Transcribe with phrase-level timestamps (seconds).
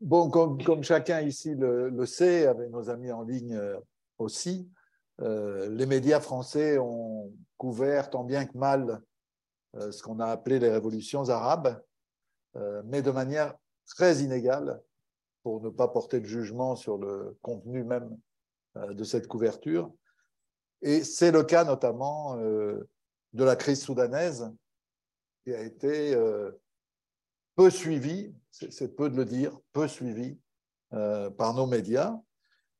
[0.00, 3.60] bon, comme, chacun ici le, sait, avec nos amis en ligne
[4.18, 4.70] aussi,
[5.20, 9.02] les médias français ont couvert tant bien que mal
[9.74, 11.82] ce qu'on a appelé les révolutions arabes,
[12.84, 13.54] mais de manière
[13.86, 14.80] très inégale
[15.42, 18.18] pour ne pas porter de jugement sur le contenu même
[18.76, 19.90] euh, de cette couverture.
[20.82, 22.88] Et c'est le cas notamment euh,
[23.32, 24.52] de la crise soudanaise,
[25.42, 26.50] qui a été euh,
[27.58, 30.38] peu suivie, c'est peu de le dire, peu suivie
[30.90, 32.16] par nos médias.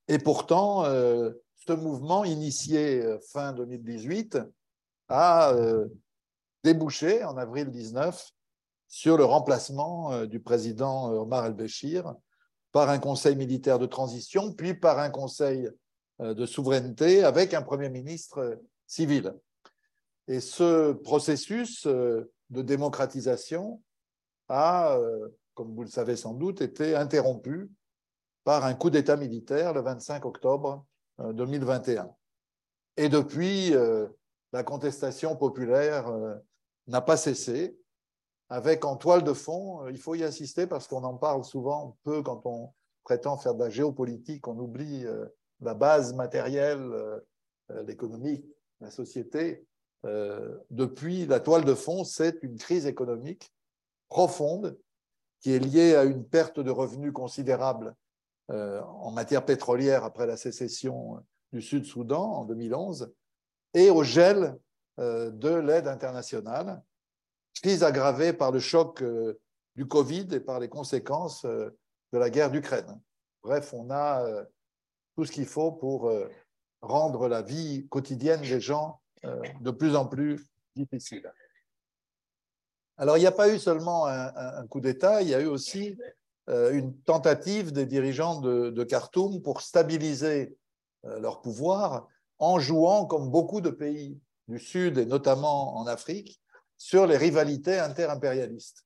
[0.07, 4.39] Et pourtant, ce mouvement initié fin 2018
[5.09, 5.53] a
[6.63, 8.31] débouché en avril 19
[8.87, 12.15] sur le remplacement du président Omar el-Béchir
[12.71, 15.69] par un conseil militaire de transition, puis par un conseil
[16.21, 19.35] euh, de souveraineté avec un Premier ministre civil.
[20.27, 23.83] Et ce processus euh, de démocratisation
[24.49, 27.71] a, euh, comme vous le savez sans doute, été interrompu
[28.45, 30.87] par un coup d'État militaire le 25 octobre
[31.19, 32.11] 2021.
[32.97, 33.75] Et depuis,
[34.53, 36.11] la contestation populaire
[36.87, 37.77] n'a pas cessé
[38.51, 41.97] avec en toile de fond, euh, il faut y insister parce qu'on en parle souvent
[42.05, 42.73] peu quand on
[43.05, 45.27] prétend faire de la géopolitique, on oublie euh,
[45.61, 47.21] la base matérielle, euh,
[47.87, 48.45] l'économie,
[48.81, 49.65] la société.
[50.71, 53.53] Depuis, la toile de fond, c'est une crise économique
[54.09, 54.79] profonde
[55.41, 57.95] qui est liée à une perte de revenus considérable
[58.49, 63.13] en matière pétrolière après la sécession du Sud-Soudan en 2011
[63.75, 64.57] et au gel
[64.97, 66.83] de l'aide internationale
[67.61, 69.39] crise aggravée par le choc euh,
[69.77, 71.71] du Covid et par les conséquences euh,
[72.13, 73.01] de la guerre d'Ukraine.
[73.43, 74.45] Bref, on a euh,
[75.17, 76.13] tout ce qu'il faut pour
[76.81, 81.29] rendre la vie quotidienne des gens de plus en plus difficile.
[82.99, 85.97] Alors, il n'y a pas eu seulement un, coup d'État, il y a eu aussi
[86.49, 90.57] une tentative des dirigeants de, Khartoum pour stabiliser
[91.05, 96.41] leur pouvoir en jouant, comme beaucoup de pays du Sud et notamment en Afrique,
[96.77, 98.85] sur les rivalités interimpérialistes,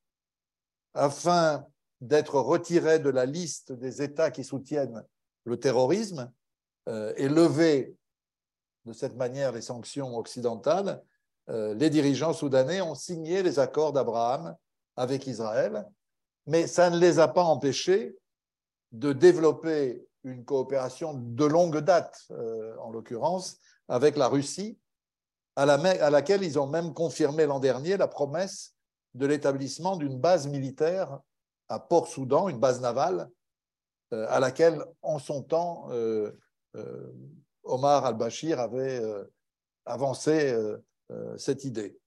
[0.95, 1.67] afin
[2.01, 5.05] d'être retiré de la liste des États qui soutiennent
[5.45, 6.33] le terrorisme
[6.89, 7.97] euh, et lever
[8.87, 11.12] de cette manière les sanctions occidentales, euh,
[11.49, 14.57] les dirigeants soudanais ont signé les accords d'Abraham
[14.97, 15.85] avec Israël,
[16.47, 18.17] mais ça ne les a pas empêchés
[18.93, 23.59] de développer une coopération de longue date, euh, en l'occurrence,
[23.89, 24.79] avec la Russie,
[25.57, 25.67] à,
[26.11, 28.75] laquelle ils ont même confirmé l'an dernier la promesse
[29.15, 31.19] de l'établissement d'une base militaire
[31.69, 33.29] à Port-Soudan, une base navale,
[34.13, 36.33] euh, à laquelle, en son temps, euh,
[36.77, 37.13] euh,
[37.65, 39.01] Omar al-Bashir avait
[39.85, 40.53] avancé
[41.37, 41.99] cette idée.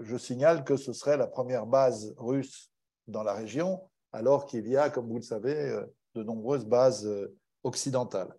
[0.00, 2.70] Je signale que ce serait la première base russe
[3.06, 3.82] dans la région,
[4.12, 5.78] alors qu'il y a, comme vous le savez,
[6.14, 7.08] de nombreuses bases
[7.64, 8.34] occidentales.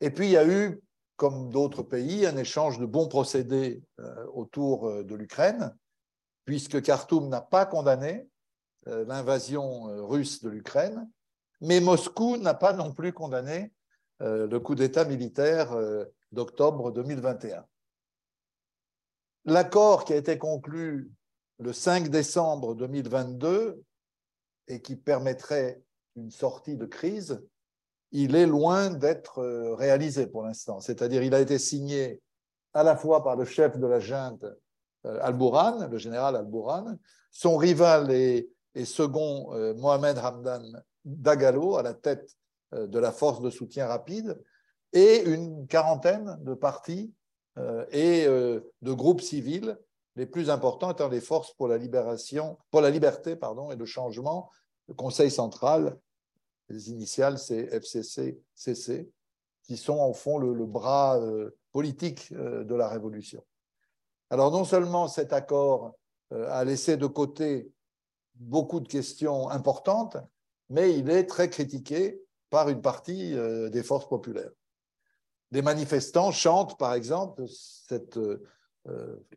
[0.00, 0.80] Et puis, il y a eu
[1.18, 5.74] comme d'autres pays, un échange de bons procédés euh, autour euh, de l'Ukraine,
[6.44, 8.28] puisque Khartoum n'a pas condamné
[8.86, 11.10] euh, l'invasion russe de l'Ukraine,
[11.60, 13.72] mais Moscou n'a pas non plus condamné
[14.20, 15.76] le coup d'État militaire
[16.32, 17.64] d'octobre 2021.
[19.48, 21.10] L'accord qui a été conclu
[21.58, 23.82] le 5 décembre 2022
[24.68, 25.80] et qui permettrait
[26.16, 27.42] une sortie de crise
[28.12, 30.80] il est loin d'être euh, réalisé pour l'instant.
[30.80, 32.20] C'est-à-dire, il a été signé
[32.74, 34.44] à la fois par le chef de la junte
[35.06, 36.96] euh, Al-Bourhan, le général Al-Bourhan,
[37.30, 38.50] son rival et,
[38.84, 42.36] second euh, Mohamed Hamdan Dagalo à la tête
[42.72, 44.38] de la force de soutien rapide,
[44.92, 47.14] et une quarantaine de partis
[47.90, 49.78] et de groupes civils,
[50.16, 53.86] les plus importants étant les forces pour la libération, pour la liberté, pardon, et le
[53.86, 54.50] changement,
[54.88, 55.98] le Conseil central
[56.68, 59.10] les initiales, c'est FCC, CC,
[59.62, 63.44] qui sont en fond le, bras euh, politique euh, de la Révolution.
[64.30, 65.94] Alors non seulement cet accord
[66.32, 67.72] euh, a laissé de côté
[68.34, 70.16] beaucoup de questions importantes,
[70.68, 72.20] mais il est très critiqué
[72.50, 73.34] par une partie
[73.70, 74.50] des forces populaires.
[75.50, 78.18] Des manifestants chantent, par exemple, cette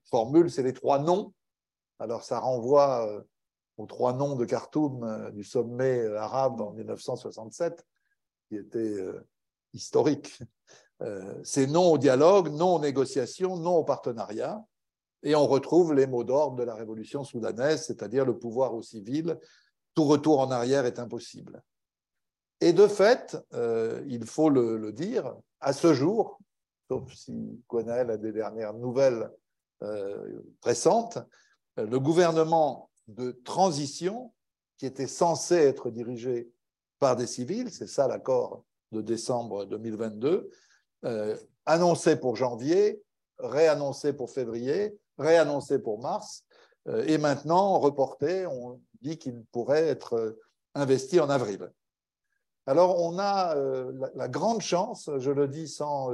[0.04, 1.34] formule, c'est les trois noms.
[2.00, 3.24] Alors ça renvoie
[3.82, 7.86] aux trois noms de Khartoum euh, du sommet euh, arabe en 1967,
[8.48, 9.28] qui était euh,
[9.74, 10.40] historique.
[11.42, 14.64] C'est non au dialogue, non aux négociations, non au partenariat.
[15.24, 19.40] Et on retrouve les mots d'ordre de la révolution soudanaise, c'est-à-dire le pouvoir au civil,
[19.96, 21.64] tout retour en arrière est impossible.
[22.60, 23.36] Et de fait,
[24.08, 26.40] il faut le, dire, à ce jour,
[26.90, 29.32] sauf si Gwenaël a des dernières nouvelles
[30.62, 31.18] récentes,
[31.78, 34.32] le gouvernement de transition
[34.78, 36.50] qui était censé être dirigé
[37.00, 40.50] par des civils, c'est ça l'accord de décembre 2022,
[41.06, 43.02] euh, annoncé pour janvier,
[43.40, 46.46] réannoncé pour février, réannoncé pour mars,
[46.88, 50.38] euh, et maintenant reporté, on dit qu'il pourrait être
[50.76, 51.72] investi en avril.
[52.68, 56.12] Alors on a euh, la, grande chance, je le dis sans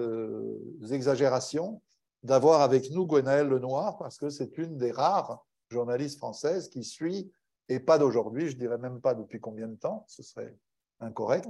[0.91, 1.81] exagération,
[2.23, 7.31] d'avoir avec nous Gwenaëlle Lenoir, parce que c'est une des rares journalistes françaises qui suit,
[7.69, 10.55] et pas d'aujourd'hui, je dirais même pas depuis combien de temps, ce serait
[10.99, 11.47] incorrect,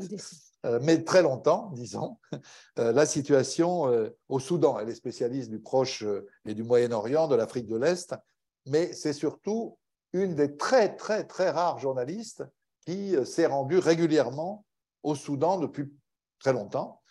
[0.65, 2.17] euh, mais très longtemps, disons,
[2.79, 4.79] euh, la situation euh, au Soudan.
[4.79, 6.03] Elle est spécialiste du Proche
[6.45, 8.15] et du Moyen-Orient, de l'Afrique de l'Est,
[8.65, 9.77] mais c'est surtout
[10.13, 12.43] une des très, très, très rares journalistes
[12.85, 14.65] qui s'est rendue régulièrement
[15.07, 15.91] au Soudan depuis
[16.39, 17.01] très longtemps.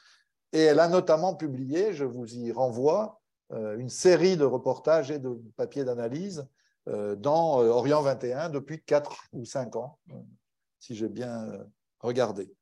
[0.52, 3.20] Et elle a notamment publié, je vous y renvoie,
[3.50, 6.46] une série de reportages et de papiers d'analyse
[6.87, 9.98] dans Orient 21 depuis 4 ou 5 ans,
[10.81, 11.48] si j'ai bien
[12.00, 12.52] regardez.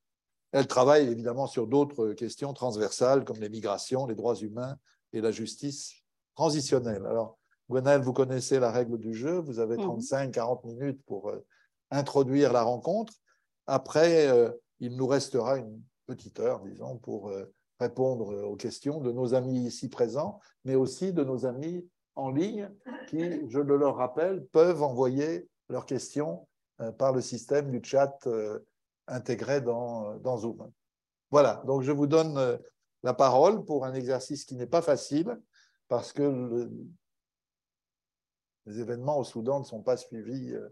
[0.52, 4.76] Elle travaille évidemment sur d'autres questions transversales comme les migrations, les droits humains
[5.12, 6.04] et la justice
[6.36, 7.04] transitionnelle.
[7.06, 7.38] Alors,
[7.68, 9.38] Gwenaëlle, vous connaissez la règle du jeu.
[9.38, 10.72] Vous avez 35-40 mhm.
[10.72, 11.44] minutes pour euh,
[11.90, 13.14] introduire la rencontre.
[13.66, 14.50] Après, euh,
[14.86, 19.66] il nous restera une petite heure, disons, pour euh, répondre aux questions de nos amis
[19.66, 22.70] ici présents, mais aussi de nos amis en ligne
[23.08, 26.46] qui, je le leur rappelle, peuvent envoyer leurs questions
[26.98, 28.16] par le système du chat
[29.06, 30.70] intégré dans, dans Zoom.
[31.30, 32.56] Voilà, donc je vous donne euh,
[33.02, 35.36] la parole pour un exercice qui n'est pas facile
[35.88, 36.70] parce que
[38.66, 40.68] les événements au Soudan ne sont pas suivis, euh,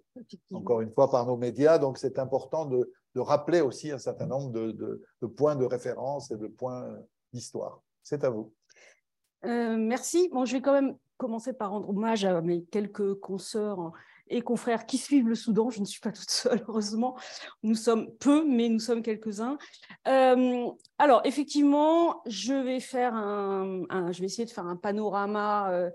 [0.53, 1.79] encore une fois, par nos médias.
[1.79, 6.37] Donc, c'est important de, de, rappeler aussi un certain nombre de, points de référence et
[6.37, 6.99] de points
[7.33, 7.83] d'histoire.
[8.03, 8.53] C'est à vous.
[9.45, 10.29] Euh, merci.
[10.33, 13.93] Bon, je vais quand même commencer par rendre hommage à mes quelques consoeurs
[14.29, 15.71] et confrères qui suivent le Soudan.
[15.71, 17.17] Je ne suis pas toute seule, heureusement.
[17.63, 19.59] Nous sommes peu, mais nous sommes quelques-uns.
[20.09, 20.67] Euh,
[20.99, 25.91] alors, effectivement, je vais, faire un, je vais essayer de faire un panorama euh,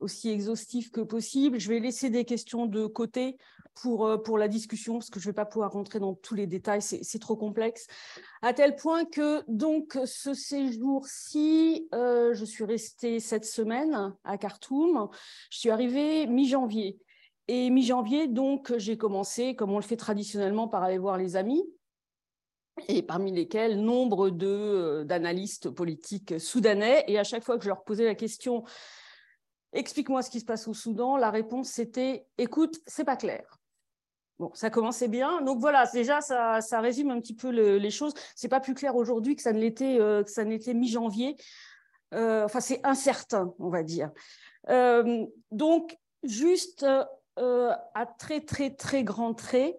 [0.00, 1.60] aussi exhaustif que possible.
[1.60, 3.36] Je vais laisser des questions de côté
[3.74, 6.34] pour, euh, pour la discussion, parce que je ne vais pas pouvoir rentrer dans tous
[6.34, 7.86] les détails, c'est trop complexe.
[8.42, 15.08] À tel point que, donc, ce séjour-ci, je suis restée cette semaine à Khartoum.
[15.50, 16.98] Je suis arrivée mi-janvier.
[17.48, 21.64] Et mi-janvier, donc, j'ai commencé, comme on le fait traditionnellement, par aller voir les amis,
[22.88, 27.04] et parmi lesquels nombre euh, d'analystes politiques soudanais.
[27.08, 28.64] Et à chaque fois que je leur posais la question,
[29.72, 33.58] explique-moi ce qui se passe au Soudan, la réponse c'était, écoute, c'est pas clair.
[34.38, 35.40] Bon, ça commençait bien.
[35.42, 38.14] Donc voilà, déjà, ça, ça résume un petit peu les choses.
[38.34, 40.24] C'est pas plus clair aujourd'hui que ça ne l'était euh,
[40.74, 41.36] mi-janvier.
[42.14, 44.10] Euh, enfin, c'est incertain, on va dire.
[45.50, 46.84] donc, juste
[47.38, 49.78] euh, à très, très, très grands traits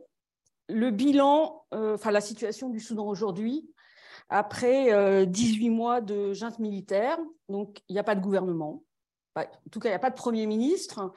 [0.69, 3.69] le bilan, euh, enfin la situation du Soudan aujourd'hui,
[4.29, 7.19] après 18 euh, mois de junte militaire.
[7.49, 8.83] Donc, il n'y a pas de gouvernement.
[9.35, 11.13] En tout cas, il n'y a pas de Premier ministre.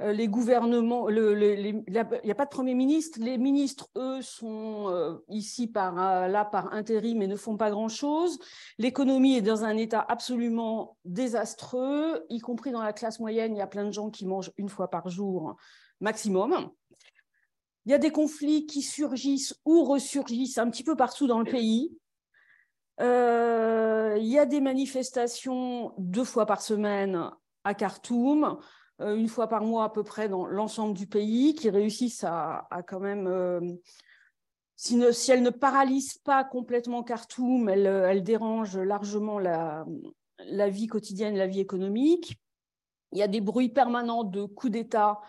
[0.00, 3.18] Euh, les gouvernements, il n'y a pas de Premier ministre.
[3.20, 7.70] Les ministres, eux, sont euh, ici par, euh, là par intérim et ne font pas
[7.70, 8.38] grand-chose.
[8.78, 13.54] L'économie est dans un état absolument désastreux, y compris dans la classe moyenne.
[13.54, 15.56] Il y a plein de gens qui mangent une fois par jour
[16.00, 16.70] maximum.
[17.84, 21.50] Il y a des conflits qui surgissent ou ressurgissent un petit peu partout dans le
[21.50, 21.94] pays.
[23.00, 27.30] il y a des manifestations deux fois par semaine
[27.64, 28.58] à Khartoum.
[29.00, 32.66] Euh, une fois par mois à peu près dans l'ensemble du pays, qui réussissent à,
[32.86, 33.60] quand même, euh,
[34.76, 39.84] si, elles ne paralysent pas complètement Khartoum, elles, elles dérangent largement la,
[40.68, 42.38] vie quotidienne, la vie économique.
[43.12, 45.20] Il y a des bruits permanents de coups d'État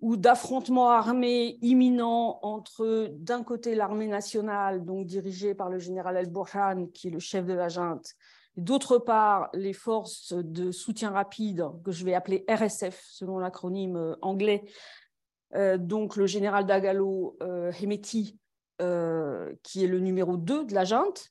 [0.00, 6.86] ou d'affrontements armés imminents entre, d'un côté, l'armée nationale, donc dirigée par le général El-Burhan,
[6.92, 8.14] qui est le chef de la junte,
[8.58, 14.16] D'autre part, les forces de soutien rapide, que je vais appeler RSF, selon l'acronyme euh,
[14.20, 14.64] anglais,
[15.54, 18.36] euh, donc le général Dagalo euh, Hemeti,
[19.62, 21.28] qui est le numéro 2 de la junte.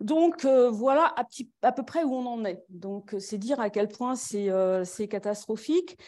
[0.00, 1.14] Donc voilà
[1.62, 2.64] à, peu près où on en est.
[2.70, 5.98] Donc c'est dire à quel point c'est catastrophique.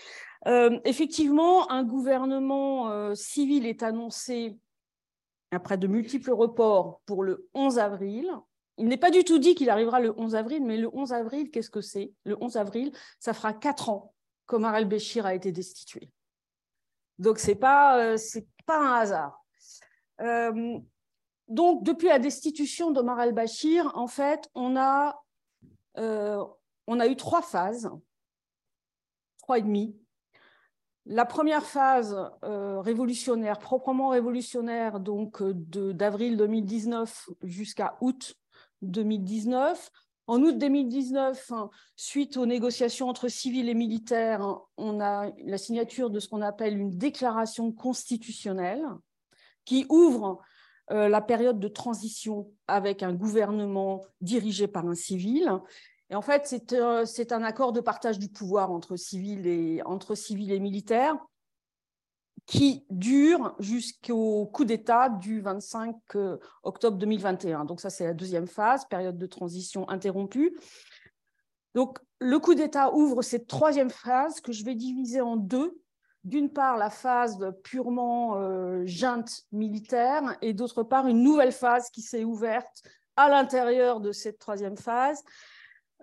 [0.46, 4.56] effectivement, un gouvernement civil est annoncé
[5.50, 8.30] après de multiples reports pour le 11 avril.
[8.76, 11.50] Il n'est pas du tout dit qu'il arrivera le 11 avril, mais le 11 avril,
[11.50, 12.12] qu'est-ce que c'est?
[12.25, 14.14] Le 11 avril, ça fera quatre ans
[14.47, 16.11] qu'Omar el-Béchir a été destitué.
[17.19, 18.16] Donc, ce n'est pas, euh,
[18.66, 19.45] pas un hasard.
[20.21, 20.78] Euh,
[21.47, 25.23] donc, depuis la destitution d'Omar el-Béchir, en fait, on a,
[25.99, 26.45] euh,
[26.88, 27.88] on a eu trois phases,
[29.38, 29.97] trois et demi.
[31.07, 38.35] La première phase révolutionnaire, proprement révolutionnaire, donc d'avril 2019 jusqu'à août
[38.84, 39.90] 2019,
[40.26, 41.52] en août 2019,
[41.96, 46.78] suite aux négociations entre civils et militaires, on a la signature de ce qu'on appelle
[46.78, 48.84] une déclaration constitutionnelle
[49.66, 50.40] qui ouvre
[50.90, 55.50] euh, la période de transition avec un gouvernement dirigé par un civil.
[56.10, 60.14] Et en fait, c'est euh, un accord de partage du pouvoir entre civils et, entre
[60.14, 61.18] civils et militaires
[62.46, 67.64] qui dure jusqu'au coup d'État du 25 euh, octobre 2021.
[67.64, 70.56] Donc ça, c'est la deuxième phase, période de transition interrompue.
[71.74, 75.80] Donc le coup d'État ouvre cette troisième phase que je vais diviser en deux.
[76.22, 82.02] D'une part, la phase purement euh, junte militaire et d'autre part, une nouvelle phase qui
[82.02, 82.82] s'est ouverte
[83.16, 85.22] à l'intérieur de cette troisième phase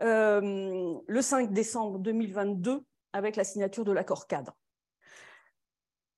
[0.01, 2.83] euh, le 5 décembre 2022
[3.13, 4.55] avec la signature de l'accord cadre.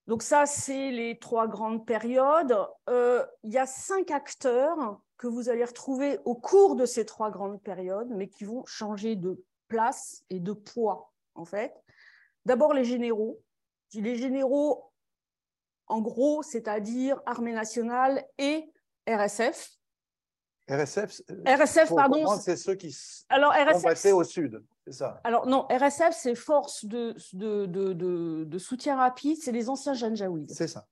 [0.08, 2.58] Donc ça, c'est les trois grandes périodes.
[2.90, 7.32] Euh, il y a cinq acteurs que vous allez retrouver au cours de ces trois
[7.32, 11.74] grandes périodes, mais qui vont changer de place et de poids, en fait.
[12.46, 13.42] D'abord, les généraux.
[13.94, 14.92] Les généraux,
[15.88, 18.70] en gros, c'est-à-dire Armée nationale et
[19.08, 19.70] RSF.
[20.68, 22.26] RSF, RSF pardon.
[22.40, 22.96] C'est ceux qui
[23.30, 24.64] Alors, combattaient au sud.
[25.24, 30.52] Alors non, RSF, c'est force de, de, soutien rapide, c'est les anciens Janjaouides.
[30.52, 30.88] C'est ça.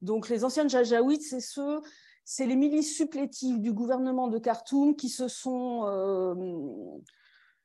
[0.00, 1.80] Donc les anciens Janjaouides, c'est ceux,
[2.24, 6.34] c'est les milices supplétives du gouvernement de Khartoum qui se sont, euh,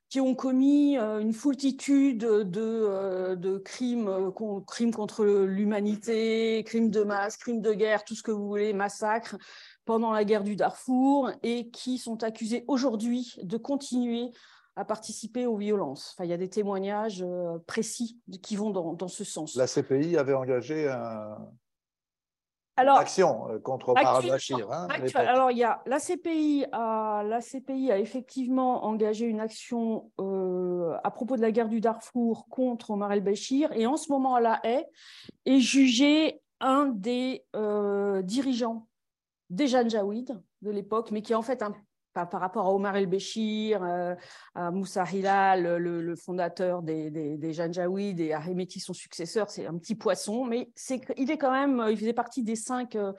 [0.10, 4.34] qui ont commis euh, une foultitude de, euh, de crimes,
[4.68, 9.38] crimes contre l'humanité, crimes de masse, crimes de guerre, tout ce que vous voulez, massacres
[9.86, 14.34] pendant la guerre du Darfour et qui sont accusés aujourd'hui de continuer
[14.76, 16.14] à participer aux violences.
[16.14, 19.56] Enfin, il y a des témoignages euh, précis qui vont dans, ce sens.
[19.56, 21.38] La CPI avait engagé un...
[22.78, 24.70] Alors, action euh, contre Omar al-Bashir.
[24.70, 30.12] Hein, alors, il y a la CPI a, la CPI a effectivement engagé une action
[30.20, 34.36] euh, à propos de la guerre du Darfour contre Omar el-Bashir et en ce moment
[34.36, 34.86] à La Haye
[35.46, 37.46] est jugé un des
[38.24, 38.88] dirigeants
[39.50, 41.74] des Janjaouides de l'époque, mais qui est en fait un
[42.24, 44.16] par, rapport à Omar el-Béchir, euh,
[44.56, 49.78] à Moussa Hilal, le, fondateur des, des, des Janjaouides, et Ahmeti, son successeur, c'est un
[49.78, 50.72] petit poisson, mais
[51.18, 53.12] il est quand même, il faisait partie des cinq euh,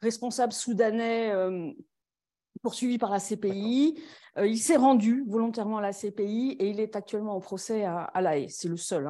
[0.00, 1.70] responsables soudanais euh,
[2.62, 4.02] poursuivis par la CPI.
[4.38, 8.20] il s'est rendu volontairement à la CPI et il est actuellement au procès à, à
[8.20, 8.50] La Haye.
[8.50, 9.06] C'est le seul.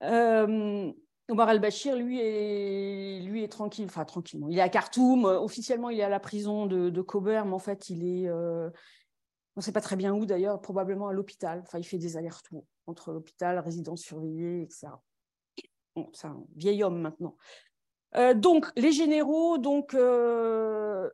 [0.00, 0.94] Hein.
[1.30, 4.48] Omar al-Bashir, lui, est, tranquille, enfin tranquillement.
[4.48, 5.24] Il est à Khartoum.
[5.24, 8.28] Officiellement, il est à la prison de, de Kober, mais en fait, il est.
[8.28, 8.68] Euh,
[9.56, 11.62] on ne sait pas très bien où d'ailleurs, probablement à l'hôpital.
[11.64, 14.88] Enfin, il fait des allers-retours entre l'hôpital, résidence surveillée, etc.
[16.12, 17.36] c'est un vieil homme maintenant.
[18.16, 21.08] Euh, donc, les généraux, donc, euh,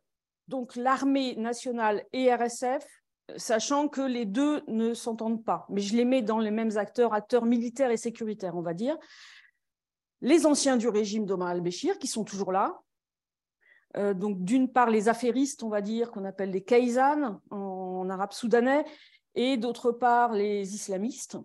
[0.49, 2.85] donc l'armée nationale et RSF,
[3.37, 5.67] sachant que les deux ne s'entendent pas.
[5.69, 8.99] Mais je les mets dans les mêmes acteurs, acteurs militaires et sécuritaires, on va dire
[10.23, 12.81] les anciens du régime d'Omar al-Béchir, qui sont toujours là.
[13.97, 18.33] Euh, donc, d'une part, les affairistes, on va dire, qu'on appelle les Kaizan en, arabe
[18.33, 18.85] soudanais,
[19.35, 21.39] et d'autre part, les islamistes,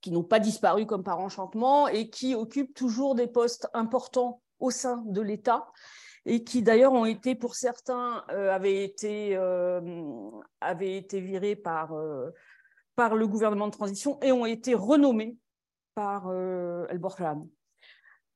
[0.00, 4.70] qui n'ont pas disparu comme par enchantement et qui occupent toujours des postes importants au
[4.70, 5.70] sein de l'État
[6.26, 11.94] et qui d'ailleurs ont été, pour certains, euh, avaient, été, euh, avaient été virés par,
[11.94, 15.36] le gouvernement de transition et ont été renommés
[15.94, 17.46] par El-Borhan.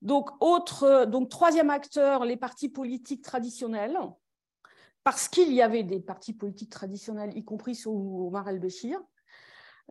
[0.02, 3.98] Donc, autre, donc, troisième acteur, les partis politiques traditionnels,
[5.04, 9.00] parce qu'il y avait des partis politiques traditionnels, y compris sous Omar el-Béchir,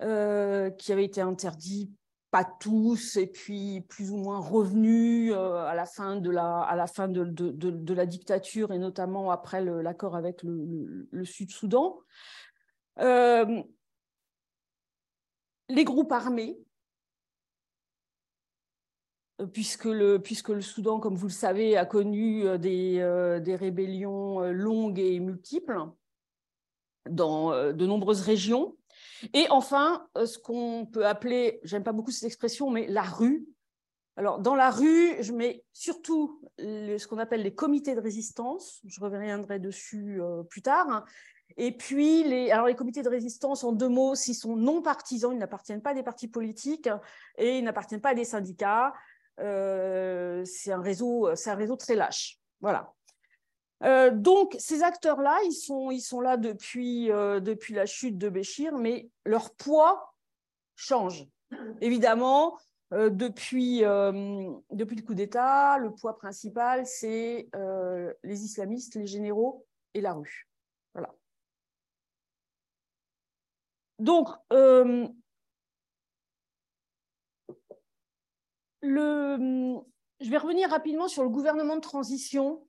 [0.01, 1.91] euh, qui avaient été interdits,
[2.31, 8.71] pas tous, et puis plus ou moins revenus euh, à la fin de la, dictature,
[8.71, 11.99] et notamment après l'accord avec le, le, Sud-Soudan.
[12.99, 13.63] Euh,
[15.69, 16.59] les groupes armés,
[19.45, 23.55] puisque le, puisque le Soudan, comme vous le savez, a connu euh, des, euh, des
[23.55, 25.79] rébellions euh, longues et multiples
[27.09, 28.75] dans de nombreuses régions.
[29.33, 33.47] Et enfin, ce qu'on peut appeler, j'aime pas beaucoup cette expression, mais la rue.
[34.17, 38.81] Alors, dans la rue, je mets surtout ce qu'on appelle les comités de résistance.
[38.85, 41.05] Je reviendrai dessus plus tard.
[41.55, 45.31] Et puis, les, alors les comités de résistance, en deux mots, s'ils sont non partisans,
[45.31, 46.89] ils n'appartiennent pas à des partis politiques
[47.37, 48.93] et ils n'appartiennent pas à des syndicats.
[49.39, 52.39] Euh, c'est un réseau, un réseau très lâche.
[52.61, 52.93] Voilà.
[53.83, 58.29] Euh, donc ces acteurs-là, ils sont, ils sont là depuis, euh, depuis la chute de
[58.29, 60.15] Béchir, mais leur poids
[60.75, 61.27] change.
[61.81, 62.57] Évidemment,
[62.91, 67.49] depuis, depuis le coup d'État, le poids principal, c'est
[68.23, 70.49] les islamistes, les généraux et la rue.
[70.93, 71.13] Voilà.
[73.99, 74.27] Donc,
[78.87, 79.77] le,
[80.19, 82.65] je vais revenir rapidement sur le gouvernement de transition.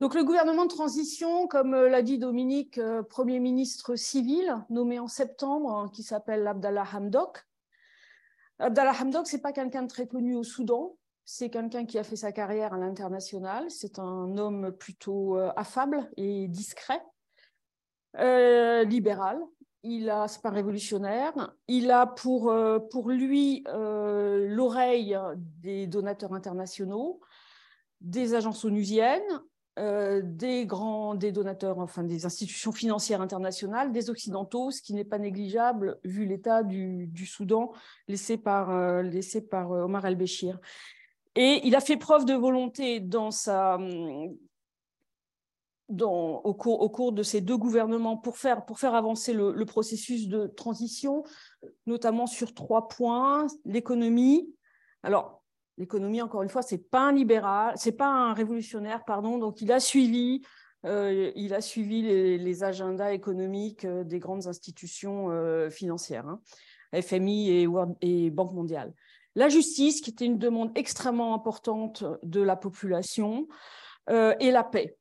[0.00, 4.98] Donc, le gouvernement de transition, comme euh, l'a dit Dominique, euh, Premier ministre civil, nommé
[4.98, 7.46] en septembre, hein, qui s'appelle Abdallah Hamdok.
[8.58, 12.04] Abdallah Hamdok, ce n'est pas quelqu'un de très connu au Soudan, c'est quelqu'un qui a
[12.04, 13.70] fait sa carrière à l'international.
[13.70, 17.02] C'est un homme plutôt euh, affable et discret,
[18.18, 19.38] libéral,
[19.82, 25.16] il a, c'est pas révolutionnaire, il a pour, euh, lui euh, l'oreille
[25.62, 27.20] des donateurs internationaux,
[28.00, 29.42] des agences onusiennes,
[29.78, 35.04] euh, des grands, des donateurs, enfin des institutions financières internationales, des occidentaux, ce qui n'est
[35.04, 37.72] pas négligeable vu l'état du, Soudan
[38.08, 40.58] laissé par, laissé par Omar el-Béchir.
[41.34, 43.78] Et il a fait preuve de volonté dans sa,
[45.88, 51.24] au, cours, de ces deux gouvernements pour faire, avancer le, processus de transition,
[51.86, 54.52] notamment sur trois points l'économie.
[55.02, 55.42] Alors,
[55.78, 59.38] l'économie, encore une fois, c'est pas un libéral, c'est pas un révolutionnaire, pardon.
[59.38, 60.42] Donc, il a suivi,
[60.84, 66.40] euh, il a suivi les, agendas économiques euh, des grandes institutions euh, financières, hein,
[67.00, 67.66] FMI
[68.00, 68.92] et Banque mondiale.
[69.34, 73.46] La justice, qui était une demande extrêmement importante de la population,
[74.08, 74.96] et la paix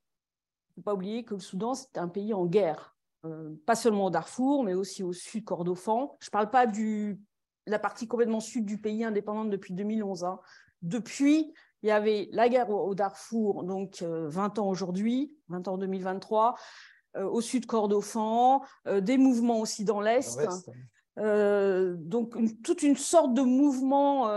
[0.75, 4.05] ne faut pas oublier que le Soudan, c'est un pays en guerre, euh, pas seulement
[4.05, 6.15] au Darfour, mais aussi au sud Kordofan.
[6.19, 7.17] Je ne parle pas de
[7.65, 10.25] la partie complètement sud du pays indépendante depuis 2011.
[10.25, 10.39] Hein.
[10.81, 15.73] Depuis, il y avait la guerre au, Darfour, donc 20 euh, ans aujourd'hui, 20 ans
[15.73, 16.55] en 2023,
[17.15, 18.61] euh, au sud Kordofan,
[19.01, 20.39] des mouvements aussi dans l'Est.
[21.15, 24.29] donc toute une sorte de mouvement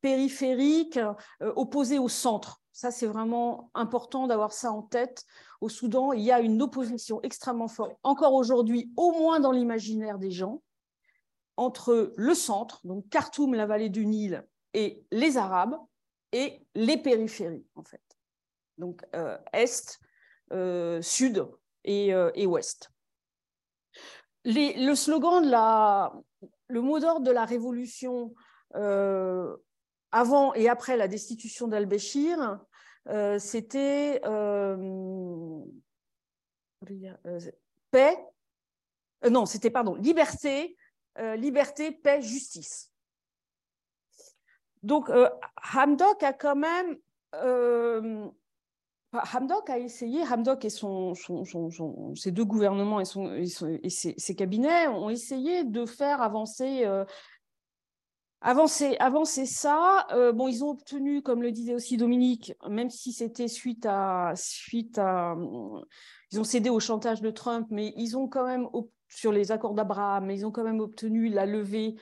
[0.00, 1.00] périphérique
[1.40, 2.62] opposé au centre.
[2.78, 5.24] Ça, c'est vraiment important d'avoir ça en tête.
[5.60, 10.16] Au Soudan, il y a une opposition extrêmement forte, encore aujourd'hui, au moins dans l'imaginaire
[10.16, 10.62] des gens,
[11.56, 15.76] entre le centre, donc Khartoum, la vallée du Nil, et les Arabes,
[16.30, 18.16] et les périphéries, en fait.
[18.76, 19.98] Donc, euh, Est,
[20.52, 21.48] euh, Sud
[21.82, 22.92] et, euh, Ouest.
[24.44, 26.12] le slogan de la,
[26.68, 28.32] le mot d'ordre de la révolution
[30.12, 32.58] avant et après la destitution d'Al-Béchir,
[33.08, 35.64] euh, c'était euh,
[37.26, 37.40] euh,
[37.90, 38.18] paix,
[39.28, 40.76] non, c'était pardon, liberté,
[41.36, 42.92] liberté, paix, justice.
[44.84, 45.10] Donc,
[45.74, 46.96] Hamdok a quand même
[49.12, 51.14] Hamdok a essayé, Hamdok et son,
[52.14, 53.46] ses deux gouvernements et, son, et,
[53.90, 56.86] ses, cabinets ont essayé de faire avancer
[58.40, 63.12] Avancer, avancer ça, euh, bon, ils ont obtenu, comme le disait aussi Dominique, même si
[63.12, 65.36] c'était suite à, suite à,
[66.30, 68.68] ils ont cédé au chantage de Trump, mais ils ont quand même
[69.08, 71.96] sur les accords d'Abraham, ils ont quand même obtenu la levée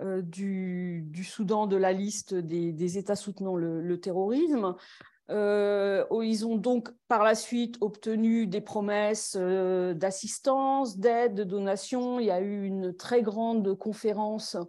[0.00, 4.74] euh, du, du, Soudan de la liste des, États soutenant le, terrorisme.
[5.30, 12.20] Euh, ils ont donc par la suite obtenu des promesses d'assistance, d'aide, de donation.
[12.20, 14.64] Il y a eu une très grande conférence euh,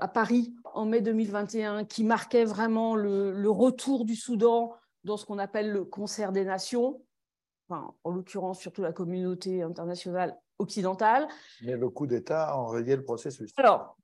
[0.00, 5.38] à Paris en mai 2021 qui marquait vraiment le, retour du Soudan dans ce qu'on
[5.38, 7.02] appelle le concert des nations,
[7.68, 11.28] enfin, en l'occurrence surtout la communauté internationale occidentale.
[11.62, 13.50] Mais le coup d'État a enrayé le processus.
[13.56, 13.96] Alors,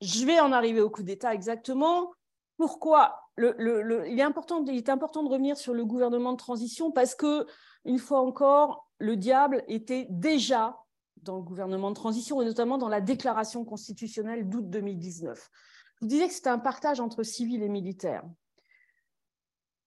[0.00, 2.12] je vais en arriver au coup d'État exactement.
[2.56, 6.90] Pourquoi le, il, est important, il est important de revenir sur le gouvernement de transition
[6.90, 7.46] parce que,
[7.84, 10.76] une fois encore, le diable était déjà
[11.22, 15.50] dans le gouvernement de transition et notamment dans la déclaration constitutionnelle d'août 2019.
[15.94, 18.24] Je vous disais que c'était un partage entre civils et militaires.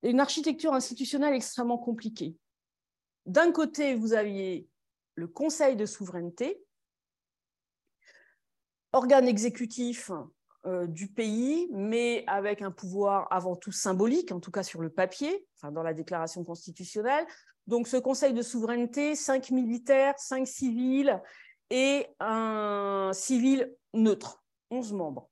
[0.03, 2.35] Une architecture institutionnelle extrêmement compliquée.
[3.25, 4.67] D'un côté, vous aviez
[5.15, 6.63] le Conseil de souveraineté,
[8.93, 10.11] organe exécutif
[10.65, 14.89] euh, du pays, mais avec un pouvoir avant tout symbolique, en tout cas sur le
[14.89, 17.25] papier, dans la déclaration constitutionnelle,
[17.71, 21.21] donc ce Conseil de souveraineté, cinq militaires, cinq civils
[21.69, 25.29] et un civil neutre, 11 membres.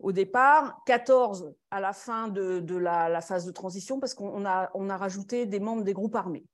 [0.00, 5.46] Au départ, 14 à la fin de, la, phase de transition parce qu'on a, rajouté
[5.46, 6.44] des membres des groupes armés.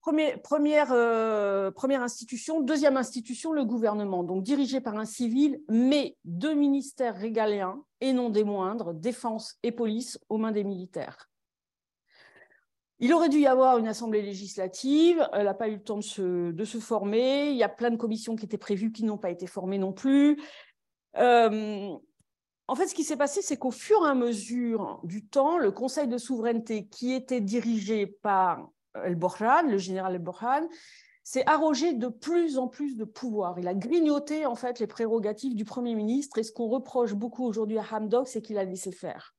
[0.00, 6.54] première, euh, première institution, deuxième institution, le gouvernement, donc dirigé par un civil, mais deux
[6.54, 11.28] ministères régaliens, et non des moindres, défense et police, aux mains des militaires.
[13.00, 16.02] Il aurait dû y avoir une assemblée législative, elle n'a pas eu le temps de
[16.02, 19.18] se, de se, former, il y a plein de commissions qui étaient prévues qui n'ont
[19.18, 20.40] pas été formées non plus.
[21.16, 21.96] Euh,
[22.66, 25.70] en fait, ce qui s'est passé, c'est qu'au fur et à mesure du temps, le
[25.70, 28.68] Conseil de souveraineté, qui était dirigé par
[29.04, 30.66] El Borhan, le général El Borhan,
[31.22, 33.58] s'est arrogé de plus en plus de pouvoir.
[33.58, 37.44] Il a grignoté en fait les prérogatives du Premier ministre et ce qu'on reproche beaucoup
[37.44, 39.34] aujourd'hui à Hamdok, c'est qu'il a laissé faire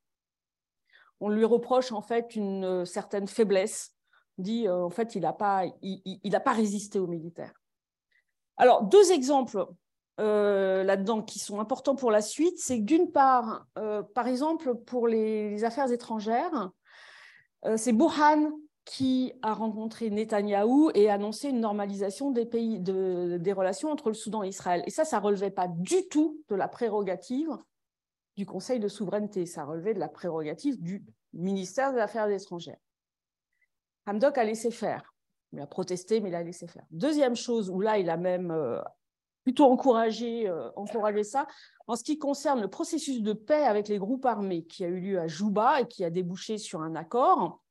[1.19, 3.93] on lui reproche en fait une euh, certaine faiblesse.
[4.37, 5.63] On dit euh, en fait il n'a pas,
[6.53, 7.53] résisté aux militaires.
[8.57, 9.65] Alors deux exemples
[10.19, 13.65] euh, là-dedans qui sont importants pour la suite, c'est d'une part,
[14.13, 16.71] par exemple pour les, affaires étrangères,
[17.75, 18.51] c'est Burhan
[18.85, 24.49] qui a rencontré Netanyahou et annoncé une normalisation des, des relations entre le Soudan et
[24.49, 24.83] Israël.
[24.87, 27.55] Et ça, ça ne relevait pas du tout de la prérogative
[28.39, 29.45] du Conseil de souveraineté.
[29.45, 32.79] Ça relevait de la prérogative du ministère des Affaires étrangères.
[34.07, 35.13] Hamdok a laissé faire.
[35.51, 36.85] Il a protesté, mais il a laissé faire.
[36.89, 38.81] Deuxième chose, où là, il a même euh,
[39.43, 41.47] plutôt encouragé, euh, encouragé ça,
[41.85, 45.01] en ce qui concerne le processus de paix avec les groupes armés qui a eu
[45.01, 47.61] lieu à Jouba et qui a débouché sur un accord,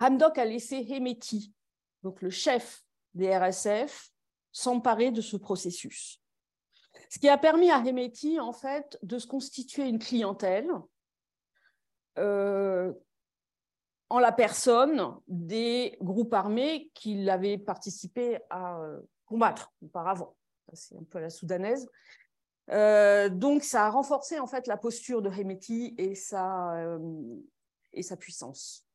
[0.00, 1.52] Hamdok a laissé Hemeti,
[2.02, 2.82] donc le chef
[3.14, 4.10] des RSF,
[4.50, 6.19] s'emparer de ce processus.
[7.10, 10.70] Ce qui a permis à Hemeti, en fait, de se constituer une clientèle
[12.18, 12.92] euh,
[14.10, 20.36] en la personne des groupes armés qui l'avaient participé à euh, combattre auparavant.
[20.72, 21.90] C'est un peu la soudanaise.
[22.70, 26.76] Euh, donc, ça a renforcé en fait la posture de Hemeti et sa,
[27.92, 28.86] et sa puissance.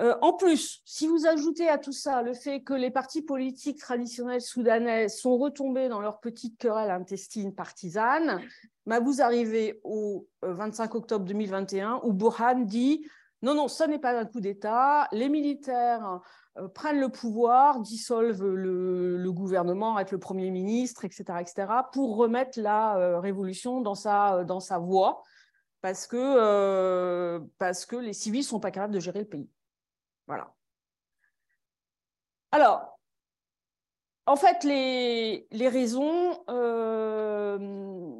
[0.00, 3.78] Euh, en plus, si vous ajoutez à tout ça le fait que les partis politiques
[3.78, 8.40] traditionnels soudanais sont retombés dans leur petite querelle intestine partisane,
[8.86, 13.06] bah, vous arrivez au 25 euh, octobre 2021 où Burhan dit
[13.42, 16.20] non, non, ce n'est pas un coup d'État, les militaires
[16.58, 22.58] euh, prennent le pouvoir, dissolvent le, gouvernement avec le Premier ministre, etc., etc., pour remettre
[22.60, 25.22] la révolution dans sa, voie,
[25.82, 29.50] parce que, parce que les civils ne sont pas capables de gérer le pays.
[30.26, 30.54] Voilà.
[32.52, 32.98] Alors,
[34.26, 37.58] en fait, les, raisons, euh,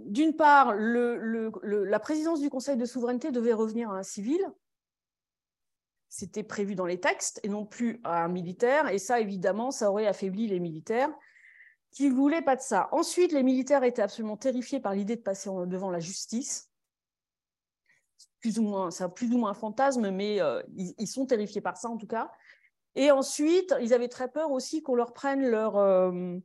[0.07, 4.41] d'une part, la présidence du Conseil de souveraineté devait revenir à un civil.
[6.11, 8.89] C'était prévu dans les textes et non plus à un militaire.
[8.89, 11.11] Et ça, évidemment, ça aurait affaibli les militaires
[11.91, 12.89] qui ne voulaient pas de ça.
[12.93, 16.71] Ensuite, les militaires étaient absolument terrifiés par l'idée de passer devant la justice
[18.41, 21.77] plus ou moins, c'est plus ou moins un fantasme, mais euh, ils, sont terrifiés par
[21.77, 22.31] ça en tout cas.
[22.95, 26.37] Et ensuite, ils avaient très peur aussi qu'on leur prenne leur, euh,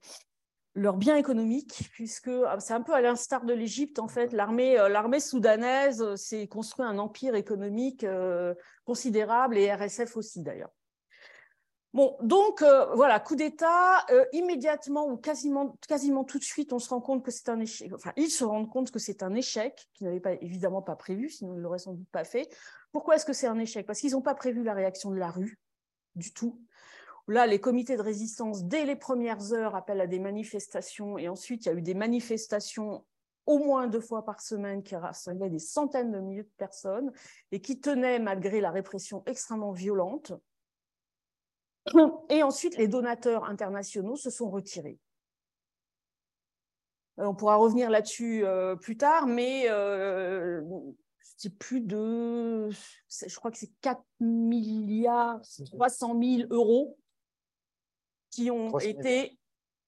[0.76, 4.80] leurs biens économiques, puisque ah, c'est un peu à l'instar de l'Égypte, en fait, l'armée,
[4.80, 8.06] euh, l'armée soudanaise s'est construit un empire économique
[8.86, 10.72] considérable, et RSF aussi d'ailleurs.
[11.94, 15.76] Bon, donc euh, voilà, coup d'État, euh, immédiatement ou quasiment,
[16.24, 17.92] tout de suite, on se rend compte que c'est un échec.
[17.94, 21.30] Enfin, ils se rendent compte que c'est un échec, qu'ils n'avaient pas, évidemment pas prévu,
[21.30, 22.48] sinon ils ne l'auraient sans doute pas fait.
[22.92, 23.88] Pourquoi est-ce que c'est un échec?
[23.88, 25.60] Parce qu'ils n'ont pas prévu la réaction de la rue,
[26.16, 26.62] du tout.
[27.28, 31.66] Là, les comités de résistance, dès les premières heures, appellent à des manifestations, et ensuite,
[31.66, 33.04] il y a eu des manifestations
[33.48, 37.12] au moins deux fois par semaine qui rassemblaient des centaines de milliers de personnes
[37.52, 40.34] et qui tenaient, malgré la répression extrêmement violente,
[42.30, 45.00] et ensuite, les donateurs internationaux se sont retirés.
[47.20, 50.62] Euh, on pourra revenir là-dessus euh, plus tard, mais euh,
[51.22, 55.40] c'est plus de, je crois que c'est 4 milliards
[55.72, 56.98] 300 000 euros
[58.30, 59.39] qui ont été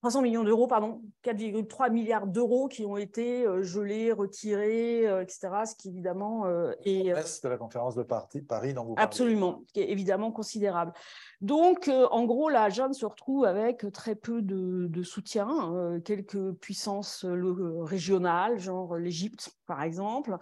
[0.02, 5.50] 300 millions d'euros, pardon, 4,3 milliards d'euros qui ont été euh, gelés, retirés, euh, etc.
[5.68, 7.04] Ce qui évidemment euh, est.
[7.44, 8.74] de la conférence de Paris vous parlez.
[8.98, 10.92] Absolument, qui est évidemment considérable.
[11.40, 18.60] Donc, en gros, la Jeanne se retrouve avec très peu de, soutien, quelques puissances régionales,
[18.60, 20.38] genre l'Égypte, par exemple,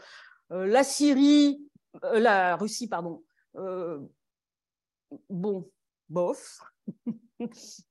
[0.50, 1.62] la Syrie,
[2.14, 3.24] la Russie, pardon.
[5.30, 5.70] bon,
[6.08, 6.62] bof.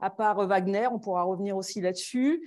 [0.00, 2.42] à part Wagner, on pourra revenir aussi là-dessus.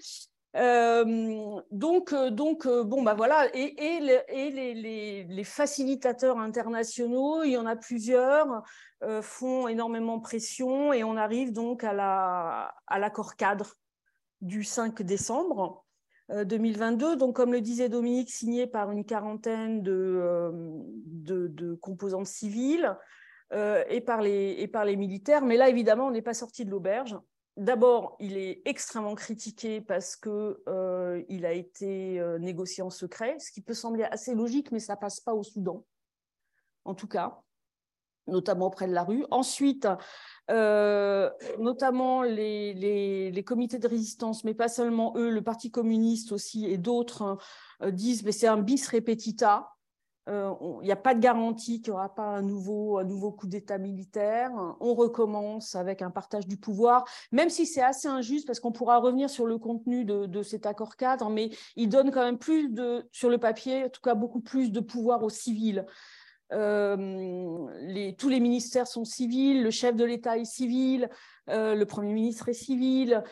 [0.56, 7.66] Euh, donc, euh, donc euh, bon, bah voilà, et, les, facilitateurs internationaux, il y en
[7.66, 8.64] a plusieurs,
[9.22, 13.74] font énormément pression et on arrive donc à l'accord la, cadre
[14.40, 15.84] du 5 décembre
[16.30, 17.18] 2022.
[17.18, 20.50] Donc, comme le disait Dominique, signé par une quarantaine de
[21.82, 22.96] composantes civiles.
[23.54, 25.44] Euh, et, par les, et par les militaires.
[25.44, 27.18] Mais là, évidemment, on n'est pas sorti de l'auberge.
[27.56, 33.52] D'abord, il est extrêmement critiqué parce qu'il euh, a été euh, négocié en secret, ce
[33.52, 35.86] qui peut sembler assez logique, mais ça passe pas au Soudan,
[36.84, 37.44] en tout cas.
[38.26, 39.24] notamment près de la rue.
[39.30, 39.88] Ensuite,
[40.50, 46.66] euh, notamment les, les, comités de résistance, mais pas seulement eux, le Parti communiste aussi
[46.66, 47.38] et d'autres
[47.82, 49.70] euh, disent mais c'est un bis repetita.
[50.30, 53.78] Euh, il n'y a pas de garantie qu'il n'y aura pas un nouveau, coup d'État
[53.78, 54.52] militaire.
[54.80, 59.00] On recommence avec un partage du pouvoir, même si c'est assez injuste, parce qu'on pourra
[59.00, 63.08] revenir sur le contenu de, cet accord cadre, mais il donne quand même plus de,
[63.12, 65.86] sur le papier, en tout cas beaucoup plus de pouvoir aux civils.
[66.52, 71.10] Euh, tous les ministères sont civils, le chef de l'État est civil,
[71.50, 73.24] euh, le Premier ministre est civil,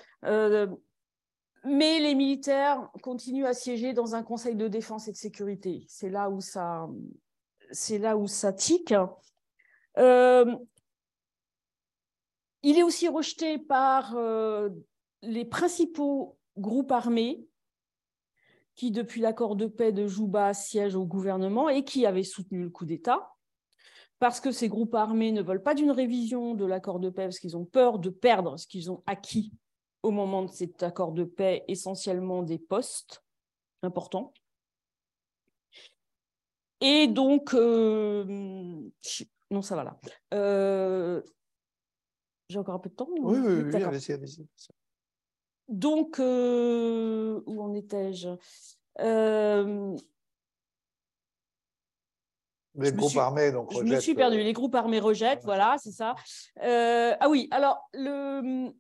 [1.64, 5.86] mais les militaires continuent à siéger dans un conseil de défense et de sécurité.
[5.88, 6.88] C'est là où ça,
[8.54, 8.94] tique.
[9.98, 10.58] il
[12.64, 14.18] est aussi rejeté par
[15.22, 17.46] les principaux groupes armés
[18.76, 22.70] qui, depuis l'accord de paix de Jouba, siège au gouvernement et qui avait soutenu le
[22.70, 23.34] coup d'État,
[24.18, 27.40] parce que ces groupes armés ne veulent pas d'une révision de l'accord de paix, parce
[27.40, 29.54] qu'ils ont peur de perdre ce qu'ils ont acquis
[30.04, 33.24] au moment de cet accord de paix, essentiellement des postes
[33.84, 34.34] importants.
[36.82, 38.24] Et donc, euh,
[39.52, 40.00] non, ça va là.
[40.34, 41.22] Euh,
[42.50, 44.48] j'ai encore un peu de temps Oui, oui, oui, allez-y, allez-y.
[45.68, 48.30] Donc, euh, où en étais-je?
[52.76, 54.38] Les groupes armés, donc Je me suis perdu.
[54.38, 56.16] Euh, Les groupes armés rejettent, voilà, c'est ça.
[56.60, 58.74] ah oui, alors, le,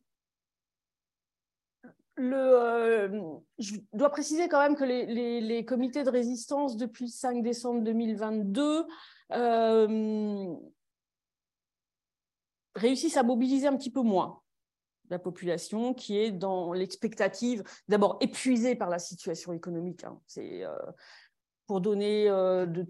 [2.22, 7.82] le, je dois préciser quand même que les, comités de résistance, depuis le 5 décembre
[7.82, 8.86] 2022,
[12.76, 14.42] réussissent à mobiliser un petit peu moins
[15.12, 20.06] la population qui est dans l'expectative, d'abord épuisée par la situation économique.
[20.06, 20.20] Hein.
[20.26, 20.74] C'est euh,
[21.68, 22.88] pour donner euh, de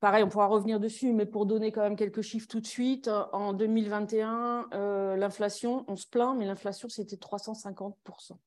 [0.00, 3.08] pareil, on pourra revenir dessus, mais pour donner quand même quelques chiffres tout de suite,
[3.08, 8.38] en 2021, euh, l'inflation, on se plaint, mais l'inflation, c'était 350%.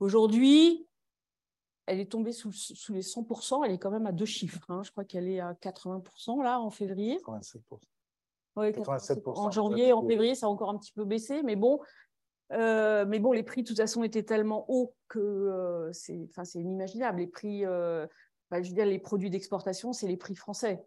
[0.00, 0.86] Aujourd'hui,
[1.86, 2.50] elle est tombée sous,
[2.90, 4.64] les 100%, elle est quand même à deux chiffres.
[4.68, 4.82] Hein.
[4.82, 7.18] Je crois qu'elle est à 80% là en février.
[8.56, 9.38] 87%.
[9.38, 11.80] En janvier, en février, ça a encore un petit peu baissé, mais bon,
[12.52, 17.20] euh, mais bon, les prix de toute façon étaient tellement hauts que euh, c'est, inimaginable.
[17.20, 18.06] Les prix, euh,
[18.52, 20.84] je veux dire, les produits d'exportation, c'est les prix français.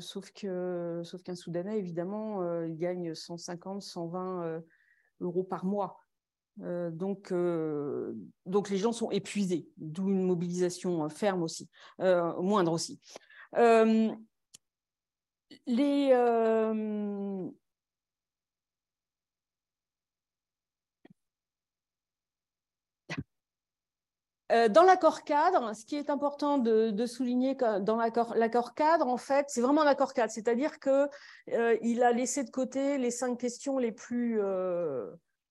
[0.00, 4.62] sauf que, sauf qu'un Soudanais, évidemment, il gagne 150, 120
[5.20, 6.00] euros par mois.
[6.58, 7.32] donc,
[8.46, 11.68] donc les gens sont épuisés, d'où une mobilisation ferme aussi,
[11.98, 13.00] moindre aussi
[15.66, 16.12] les,
[24.50, 29.62] Dans l'accord cadre, ce qui est important de, souligner dans l'accord cadre, en fait, c'est
[29.62, 31.08] vraiment l'accord cadre, c'est-à-dire qu'il
[31.52, 34.40] euh, a laissé de côté les cinq questions les plus,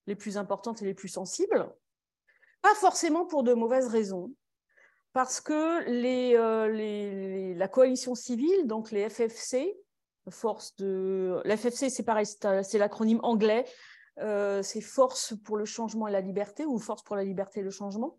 [0.05, 1.69] les plus importantes et les plus sensibles,
[2.61, 4.31] pas forcément pour de mauvaises raisons,
[5.11, 5.83] parce que
[7.57, 9.75] la coalition civile, donc les FFC,
[10.29, 11.41] force de.
[11.45, 13.65] La FFC, c'est pareil, c'est l'acronyme anglais.
[14.19, 17.63] Euh, c'est Force pour le changement et la liberté ou Force pour la liberté et
[17.63, 18.17] le changement.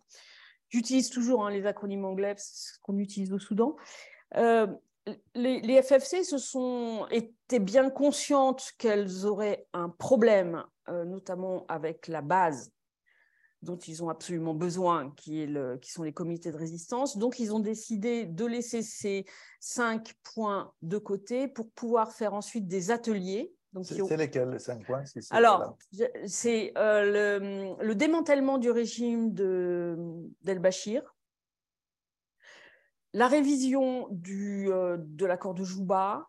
[0.74, 3.76] J'utilise toujours hein, les acronymes anglais, ce qu'on utilise au Soudan.
[4.34, 4.66] Euh,
[5.36, 12.22] les, FFC se sont étaient bien conscientes qu'elles auraient un problème, euh, notamment avec la
[12.22, 12.72] base
[13.62, 17.18] dont ils ont absolument besoin, qui, est le, qui sont les comités de résistance.
[17.18, 19.26] Donc, ils ont décidé de laisser ces
[19.60, 23.54] cinq points de côté pour pouvoir faire ensuite des ateliers.
[23.82, 25.76] C'est lesquels les cinq points Alors,
[26.26, 29.32] c'est euh, le, démantèlement du régime
[30.42, 31.14] d'El-Bachir,
[33.12, 36.28] la révision du, euh, de l'accord de Jouba,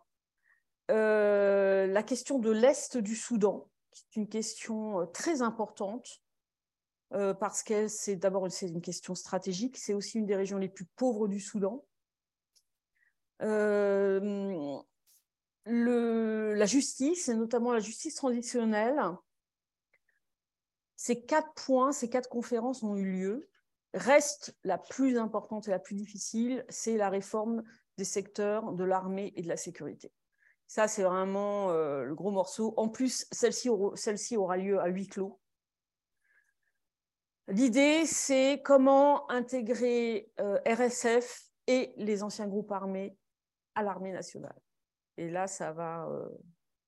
[0.91, 6.21] euh, la question de l'Est du Soudan, qui est une question très importante
[7.39, 11.29] parce que c'est d'abord une question stratégique, c'est aussi une des régions les plus pauvres
[11.29, 11.85] du Soudan.
[13.41, 14.77] Euh,
[15.65, 19.01] la justice, et notamment la justice transitionnelle,
[20.95, 23.49] ces quatre points, ces quatre conférences ont eu lieu.
[23.93, 27.63] Reste la plus importante et la plus difficile, c'est la réforme
[27.97, 30.11] des secteurs de l'armée et de la sécurité.
[30.67, 32.73] Ça, c'est vraiment euh, le gros morceau.
[32.77, 33.69] En plus, celle-ci
[34.37, 35.39] aura lieu à huis clos.
[37.47, 43.15] L'idée, c'est comment intégrer euh, RSF et les anciens groupes armés
[43.75, 44.59] à l'armée nationale.
[45.17, 46.27] Et là, ça va, euh,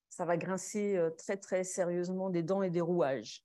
[0.10, 3.44] ça va grincer euh, très, très sérieusement des dents et des rouages.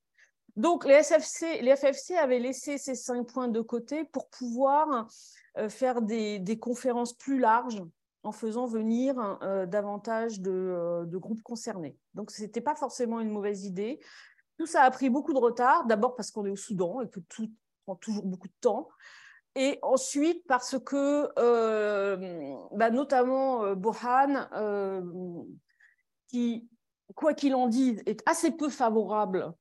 [0.55, 5.07] Donc, les, SFC, les FFC avaient laissé ces cinq points de côté pour pouvoir
[5.67, 7.81] faire des, conférences plus larges
[8.21, 9.15] en faisant venir
[9.67, 11.97] davantage de, de, groupes concernés.
[12.13, 13.99] Donc, ce n'était pas forcément une mauvaise idée.
[14.59, 17.19] Tout ça a pris beaucoup de retard, d'abord parce qu'on est au Soudan et que
[17.21, 17.49] tout
[17.85, 18.89] prend toujours beaucoup de temps.
[19.55, 25.01] Et ensuite, parce que, euh, bah, notamment, euh, Bohan, euh,
[26.27, 26.67] qui,
[27.15, 29.53] quoi qu'il en dise, est assez peu favorable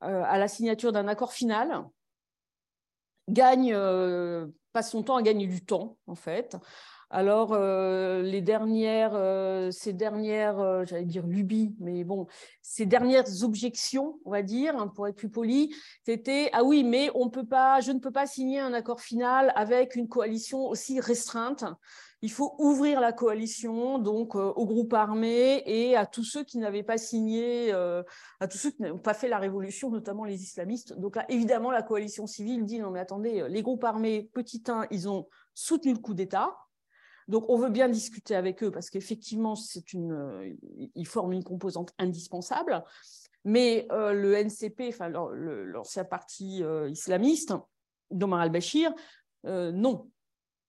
[0.00, 1.84] à la signature d'un accord final,
[3.28, 3.76] gagne,
[4.72, 6.56] passe son temps à gagner du temps, en fait,
[7.10, 12.26] alors, euh, les dernières, euh, ces dernières, euh, j'allais dire lubies, mais bon,
[12.60, 17.10] ces dernières objections, on va dire, hein, pour être plus poli, c'était ah oui, mais
[17.14, 21.00] on peut pas, je ne peux pas signer un accord final avec une coalition aussi
[21.00, 21.64] restreinte.
[22.20, 26.82] Il faut ouvrir la coalition donc aux groupes armés et à tous ceux qui n'avaient
[26.82, 30.98] pas signé, à tous ceux qui n'ont pas fait la révolution, notamment les islamistes.
[30.98, 34.88] Donc là, évidemment, la coalition civile dit non mais attendez, les groupes armés, petit 1,
[34.90, 36.56] ils ont soutenu le coup d'État
[37.28, 40.54] donc, on veut bien discuter avec eux parce qu'effectivement, c'est une, euh,
[40.94, 42.82] ils forment une composante indispensable.
[43.44, 47.54] Mais euh, le NCP, enfin l'ancien parti euh, islamiste
[48.10, 48.92] d'Omar al-Bashir,
[49.44, 50.10] non,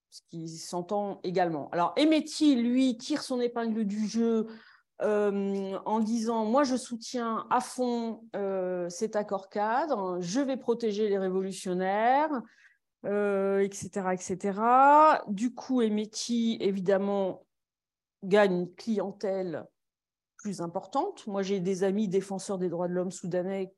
[0.09, 1.69] ce qui s'entend également.
[1.71, 4.47] Alors, Emeti, lui, tire son épingle du jeu
[5.01, 8.21] en disant Moi, je soutiens à fond
[8.89, 12.29] cet accord cadre, je vais protéger les révolutionnaires,
[13.05, 14.07] euh, etc.
[15.27, 17.45] Du coup, Emeti, évidemment,
[18.23, 19.65] gagne une clientèle
[20.37, 21.25] plus importante.
[21.27, 23.73] Moi, j'ai des amis défenseurs des droits de l'homme soudanais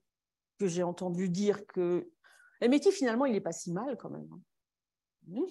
[0.60, 2.10] que j'ai entendu dire que
[2.62, 4.30] Emeti, finalement, il n'est pas si mal quand même.
[4.32, 4.42] Hein.
[5.28, 5.42] Mmh.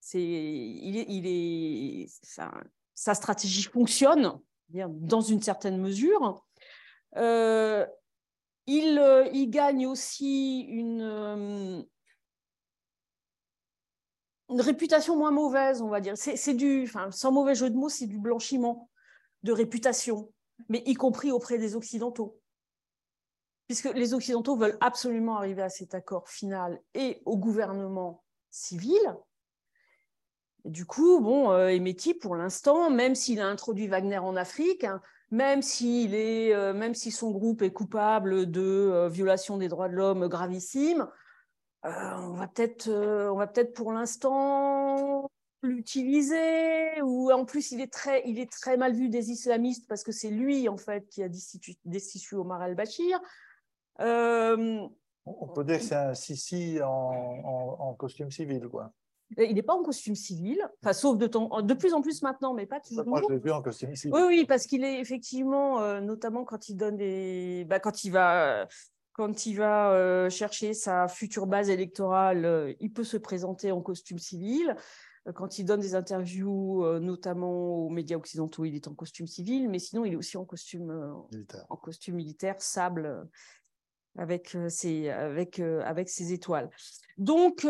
[0.00, 2.06] C'est, il est, il est,
[2.94, 6.44] sa stratégie fonctionne dans une certaine mesure.
[7.16, 7.86] Euh,
[8.68, 11.82] euh, il, gagne aussi une, euh,
[14.48, 16.16] une réputation moins mauvaise, on va dire.
[16.16, 18.88] C'est du, sans mauvais jeu de mots, c'est du blanchiment
[19.42, 20.32] de réputation,
[20.68, 22.40] mais y compris auprès des Occidentaux.
[23.66, 29.00] Puisque les Occidentaux veulent absolument arriver à cet accord final et au gouvernement civil.
[30.64, 31.78] du coup, bon, euh,
[32.20, 35.02] pour l'instant, même s'il a introduit Wagner en Afrique, hein,
[35.34, 35.62] même
[36.14, 40.28] est, euh, même si son groupe est coupable de euh, violation des droits de l'homme
[40.28, 41.08] gravissime,
[41.84, 45.28] euh, on va peut-être, on va peut-être pour l'instant
[45.62, 47.02] l'utiliser.
[47.02, 50.12] Ou en plus, il est très, il est très mal vu des islamistes parce que
[50.12, 53.20] c'est lui en fait qui a destitué, Omar al-Bashir.
[53.98, 58.92] on peut dire que c'est un Sisi en, en costume civil, quoi.
[59.38, 62.54] Il n'est pas en costume civil, enfin, sauf de, temps, de plus en plus maintenant,
[62.54, 63.06] mais pas toujours.
[63.06, 64.14] Moi, je l'ai vu en costume civil.
[64.14, 68.10] Oui, oui, parce qu'il est effectivement, euh, notamment quand il donne des, bah, quand il
[68.10, 68.68] va,
[69.12, 73.80] quand il va euh, chercher sa future base électorale, euh, il peut se présenter en
[73.80, 74.76] costume civil.
[75.34, 79.78] Quand il donne des interviews, notamment aux médias occidentaux, il est en costume civil, mais
[79.78, 80.92] sinon, il est aussi en costume
[81.32, 83.26] militaire, en costume militaire sable
[84.18, 86.68] avec ses, avec, avec ses étoiles.
[87.16, 87.66] Donc,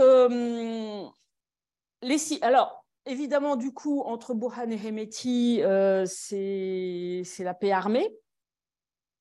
[2.42, 8.14] alors, évidemment, du coup, entre Burhan et Hemeti, euh, c'est la paix armée,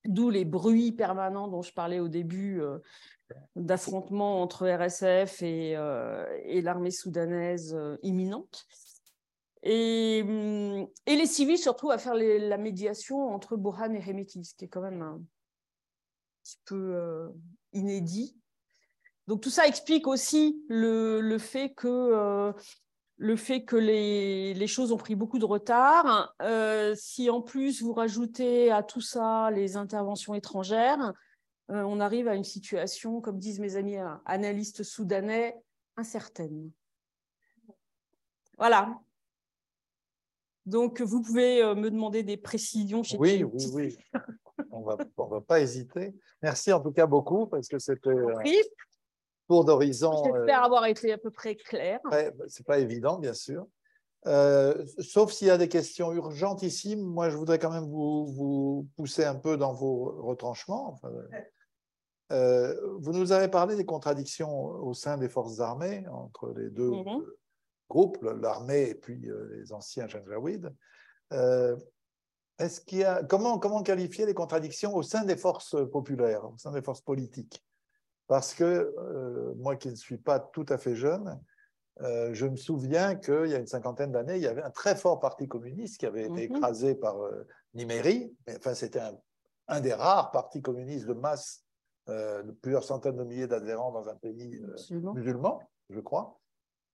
[0.06, 2.80] d'où les bruits permanents dont je parlais au début euh,
[3.56, 8.65] d'affrontements entre RSF euh, et, l'armée soudanaise imminente.
[9.63, 14.43] Et, hum, et, les civils se retrouvent à faire la médiation entre Burhan et Hemeti,
[14.43, 15.22] ce qui est quand même un
[16.43, 17.32] petit peu
[17.72, 18.38] inédit.
[19.28, 22.52] Donc tout ça explique aussi le, fait que, euh,
[23.18, 26.36] le fait que les, choses ont pris beaucoup de retard.
[26.42, 31.14] Euh, si en plus vous rajoutez à tout ça les interventions étrangères,
[31.72, 35.56] euh, on arrive à une situation, comme disent mes amis analystes soudanais,
[35.96, 36.70] incertaine.
[38.58, 39.00] Voilà.
[40.66, 43.02] Donc, vous pouvez me demander des précisions.
[43.18, 43.98] Oui, oui, oui.
[44.72, 46.14] On ne va pas hésiter.
[46.42, 48.12] Merci en tout cas beaucoup parce que c'était
[49.54, 50.24] tour d'horizon.
[50.26, 51.99] J'espère euh, avoir été à peu près clair.
[52.47, 53.68] C'est pas évident, bien sûr.
[54.26, 58.88] Euh, sauf s'il y a des questions urgentissimes, moi je voudrais quand même vous, vous
[58.95, 60.99] pousser un peu dans vos retranchements.
[62.32, 66.89] Euh, vous nous avez parlé des contradictions au sein des forces armées entre les deux
[66.89, 67.22] mhm.
[67.89, 70.74] groupes, l'armée et puis les anciens Janjaweed.
[72.60, 76.58] Est-ce qu'il y a, comment, comment qualifier les contradictions au sein des forces populaires, au
[76.58, 77.62] sein des forces politiques?
[78.34, 78.64] Parce que
[78.98, 81.40] euh, moi qui ne suis pas tout à fait jeune,
[82.02, 84.96] euh, je me souviens qu'il y a une cinquantaine d'années, il y avait un très
[84.96, 86.56] fort parti communiste qui avait été mhm.
[86.56, 88.36] écrasé par euh, Niméry.
[88.50, 89.02] Enfin, c'était
[89.68, 91.64] un, des rares partis communistes de masse,
[92.08, 94.60] de plusieurs centaines de milliers d'adhérents dans un pays
[95.14, 95.60] musulman,
[95.92, 96.40] je crois.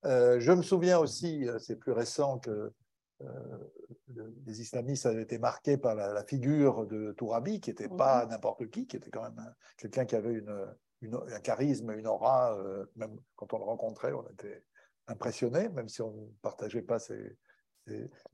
[0.04, 2.74] je me souviens aussi, c'est plus récent que
[4.46, 8.32] les islamistes avaient été marqués par la, figure de Tourabi, qui n'était pas mhm.
[8.32, 10.68] n'importe qui, qui était quand même quelqu'un qui avait une,
[11.02, 12.58] un charisme, une aura,
[12.96, 14.64] même quand on le rencontrait, on était
[15.08, 17.38] impressionné, même si on ne partageait pas ses,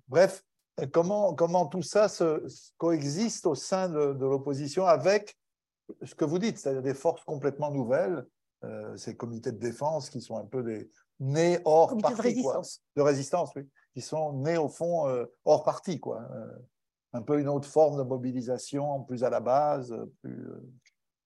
[0.07, 0.43] Bref,
[0.91, 2.45] comment, comment tout ça se,
[2.77, 5.37] coexiste au sein de, l'opposition avec
[6.03, 8.25] ce que vous dites, c'est-à-dire des forces complètement nouvelles,
[8.63, 10.89] euh, ces comités de défense qui sont un peu des
[11.19, 12.17] nés hors parti.
[12.17, 12.81] De résistance.
[12.95, 13.69] De résistance, oui.
[13.93, 16.21] Qui sont nés au fond euh, hors parti, quoi.
[16.31, 16.47] Euh,
[17.13, 19.95] un peu une autre forme de mobilisation, plus à la base.
[20.21, 20.47] Plus,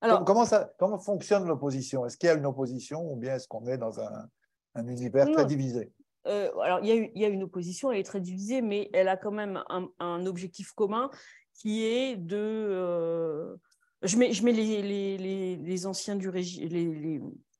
[0.01, 2.05] Alors, comment, ça, comment fonctionne l'opposition?
[2.05, 4.29] Est-ce qu'il y a une opposition ou bien est-ce qu'on est dans un,
[4.75, 5.91] un univers très divisé?
[6.27, 8.89] Euh, alors, il y, a, il y, a, une opposition, elle est très divisée, mais
[8.93, 9.63] elle a quand même
[9.99, 11.09] un, objectif commun
[11.53, 12.37] qui est de.
[12.37, 13.55] Euh,
[14.03, 16.69] je mets, je mets les, les, les, anciens du régime,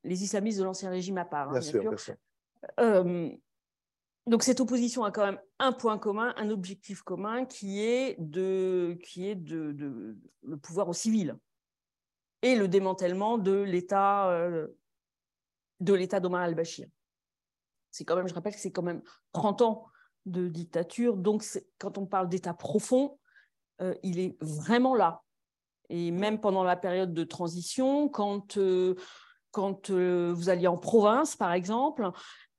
[0.03, 1.49] les, islamistes de l'ancien régime à part.
[1.49, 2.15] Hein, bien, sûr, bien, sûr.
[2.79, 3.29] Euh,
[4.27, 8.97] donc cette opposition a quand même un point commun, un objectif commun qui est de,
[9.03, 11.37] qui est de, de le pouvoir au civil
[12.41, 14.31] et le démantèlement de l'État
[15.79, 16.87] de l'État d'Omar al-Bashir
[17.91, 19.01] c'est quand même, je rappelle que c'est quand même
[19.33, 19.85] 30 ans
[20.25, 21.17] de dictature.
[21.17, 21.43] Donc,
[21.77, 23.17] quand on parle d'État profond,
[23.81, 25.21] euh, il est vraiment là.
[25.89, 28.95] Et même pendant la période de transition, quand, euh,
[29.51, 32.11] quand euh, vous alliez en province, par exemple,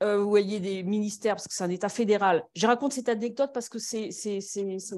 [0.03, 2.44] euh, vous voyez des ministères, parce que c'est un État fédéral.
[2.55, 3.98] Je raconte cette anecdote parce que ça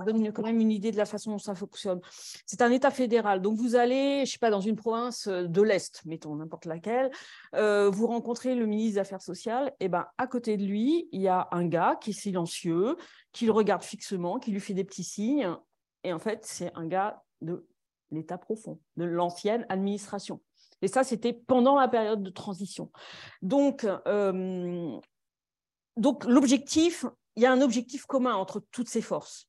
[0.06, 2.00] donne quand même une idée de la façon dont ça fonctionne.
[2.46, 3.42] C'est un État fédéral.
[3.42, 7.10] Donc, vous allez, je ne sais pas, dans une province de l'Est, mettons n'importe laquelle,
[7.54, 9.72] euh, vous rencontrez le ministre des Affaires sociales.
[9.80, 12.96] Et ben, à côté de lui, il y a un gars qui est silencieux,
[13.32, 15.48] qui le regarde fixement, qui lui fait des petits signes.
[16.04, 17.66] Et en fait, c'est un gars de
[18.12, 20.40] l'État profond, de l'ancienne administration.
[20.82, 22.90] Et ça, c'était pendant la période de transition.
[23.40, 24.98] Donc, euh,
[25.96, 27.06] donc l'objectif,
[27.36, 29.48] il y a un objectif commun entre toutes ces forces.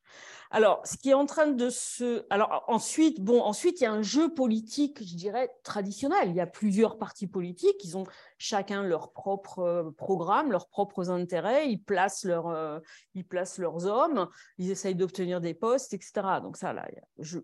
[0.52, 2.26] Alors, ce qui est en train de se.
[2.30, 6.30] Alors, ensuite, bon, ensuite, il y a un jeu politique, je dirais, traditionnel.
[6.30, 8.06] Il y a plusieurs partis politiques, ils ont
[8.38, 12.80] chacun leur propre euh, programme, leurs propres intérêts, ils placent, leur, euh,
[13.16, 14.30] ils placent leurs hommes,
[14.60, 16.14] ils essayent d'obtenir des postes, etc.
[16.42, 17.40] Donc, ça, là, je,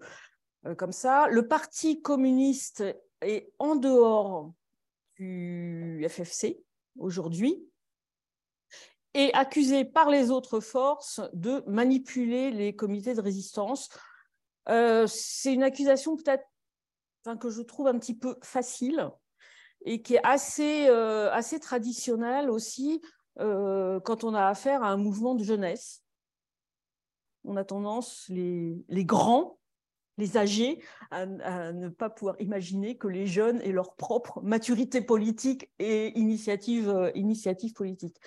[0.77, 1.27] comme ça.
[1.27, 2.83] Le Parti communiste
[3.21, 4.53] est en dehors
[5.17, 6.63] du FFC
[6.97, 7.69] aujourd'hui
[9.13, 13.89] est accusé par les autres forces de manipuler les comités de résistance.
[14.69, 16.45] Euh, c'est une accusation peut-être
[17.39, 19.09] que je trouve un petit peu facile
[19.85, 23.01] et qui est assez, euh, assez traditionnelle aussi
[23.39, 26.03] euh, quand on a affaire à un mouvement de jeunesse.
[27.45, 29.58] On a tendance, les, les grands,
[30.19, 35.71] les âgés à, ne pas pouvoir imaginer que les jeunes aient leur propre maturité politique
[35.79, 38.17] et initiative, euh, initiative politique.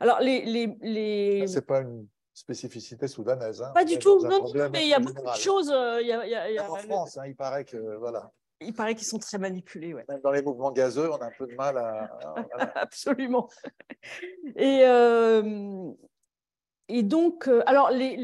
[0.00, 0.44] Alors, les.
[0.44, 1.46] les, les...
[1.46, 3.62] C'est pas une spécificité soudanaise.
[3.62, 3.70] Hein.
[3.74, 5.70] Pas du tout, non, mais il y a beaucoup de choses.
[5.70, 7.96] Euh, il y a, en France, hein, il paraît que.
[7.96, 8.32] Voilà.
[8.60, 9.92] Il paraît qu'ils sont très manipulés.
[9.92, 10.04] Ouais.
[10.08, 12.08] Même dans les mouvements gazeux, on a un peu de mal à.
[12.76, 13.48] Absolument.
[14.56, 15.92] Et, euh,
[16.94, 18.18] et donc, euh, alors les,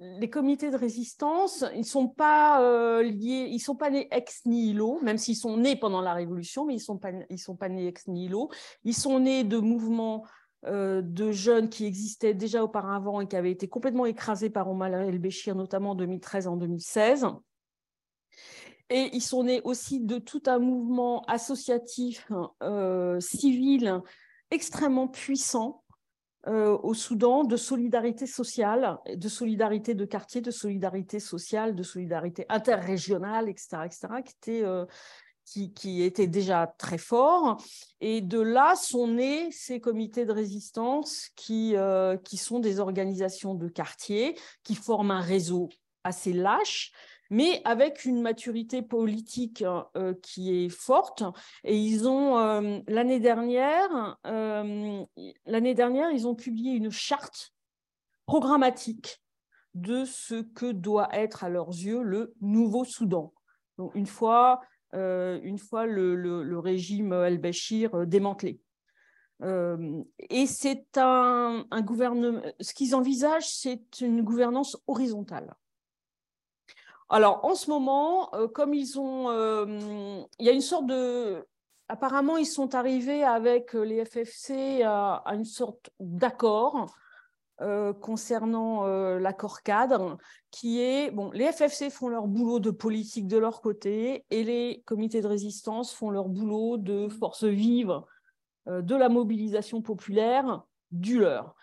[0.00, 4.98] les, comités de résistance, ils sont pas euh, liés, ils sont pas nés ex nihilo,
[5.02, 7.86] même s'ils sont nés pendant la Révolution, mais ils sont, pas, ils sont pas nés
[7.86, 8.50] ex nihilo.
[8.82, 10.24] Ils sont nés de mouvements
[10.66, 14.92] euh, de jeunes qui existaient déjà auparavant et qui avaient été complètement écrasés par Omar
[14.92, 17.26] el-Béchir, notamment en 2013 et en 2016.
[18.90, 22.26] Et ils sont nés aussi de tout un mouvement associatif
[23.20, 24.02] civil
[24.50, 25.81] extrêmement puissant
[26.48, 32.46] euh, au Soudan de solidarité sociale, de solidarité de quartier, de solidarité sociale, de solidarité
[32.48, 34.84] interrégionale, etc., etc., qui était, euh,
[35.44, 37.62] qui, était déjà très fort.
[38.00, 43.54] Et de là sont nés ces comités de résistance qui, euh, qui sont des organisations
[43.54, 45.68] de quartier, qui forment un réseau
[46.02, 46.90] assez lâche,
[47.32, 49.64] mais avec une maturité politique
[49.96, 51.24] euh, qui est forte.
[51.64, 55.02] Et ils ont, euh, l'année dernière, euh,
[55.46, 57.54] l'année dernière, ils ont publié une charte
[58.26, 59.22] programmatique
[59.72, 63.32] de ce que doit être à leurs yeux le nouveau Soudan.
[63.78, 64.60] Donc, une fois,
[64.92, 68.60] une fois le, régime al-Bashir démantelé.
[69.40, 72.42] et c'est un, gouvernement.
[72.60, 75.56] Ce qu'ils envisagent, c'est une gouvernance horizontale.
[77.12, 79.28] Alors, en ce moment, euh, comme ils ont.
[79.28, 81.46] Euh, il y a une sorte de.
[81.88, 86.96] Apparemment, ils sont arrivés avec euh, les FFC à, une sorte d'accord
[88.00, 88.86] concernant
[89.18, 90.18] l'accord cadre,
[90.50, 91.12] qui est.
[91.12, 95.28] Bon, les FFC font leur boulot de politique de leur côté et les comités de
[95.28, 98.00] résistance font leur boulot de force vive
[98.66, 101.54] de la mobilisation populaire du leur.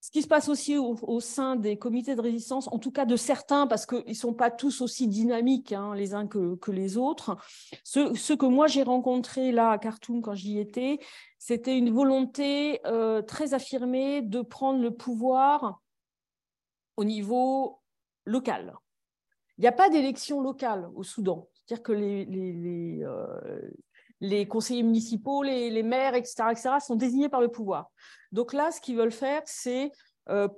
[0.00, 3.16] Ce qui se passe aussi au, sein des comités de résistance, en tout cas de
[3.16, 7.36] certains, parce qu'ils ne sont pas tous aussi dynamiques hein, les uns que, les autres,
[7.82, 11.00] ceux, que moi j'ai rencontrés là à Khartoum quand j'y étais,
[11.38, 15.80] c'était une volonté euh, très affirmée de prendre le pouvoir
[16.96, 17.80] au niveau
[18.24, 18.76] local.
[19.56, 21.48] Il n'y a pas d'élection locale au Soudan.
[21.54, 23.60] C'est-à-dire que les, les, euh,
[24.48, 27.90] conseillers municipaux, les, maires, etc., etc., sont désignés par le pouvoir.
[28.32, 29.92] Donc là, ce qu'ils veulent faire, c'est
[30.28, 30.48] euh,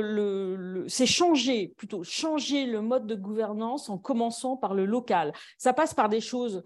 [0.00, 5.32] le, c'est changer plutôt changer le mode de gouvernance en commençant par le local.
[5.58, 6.62] Ça passe par des choses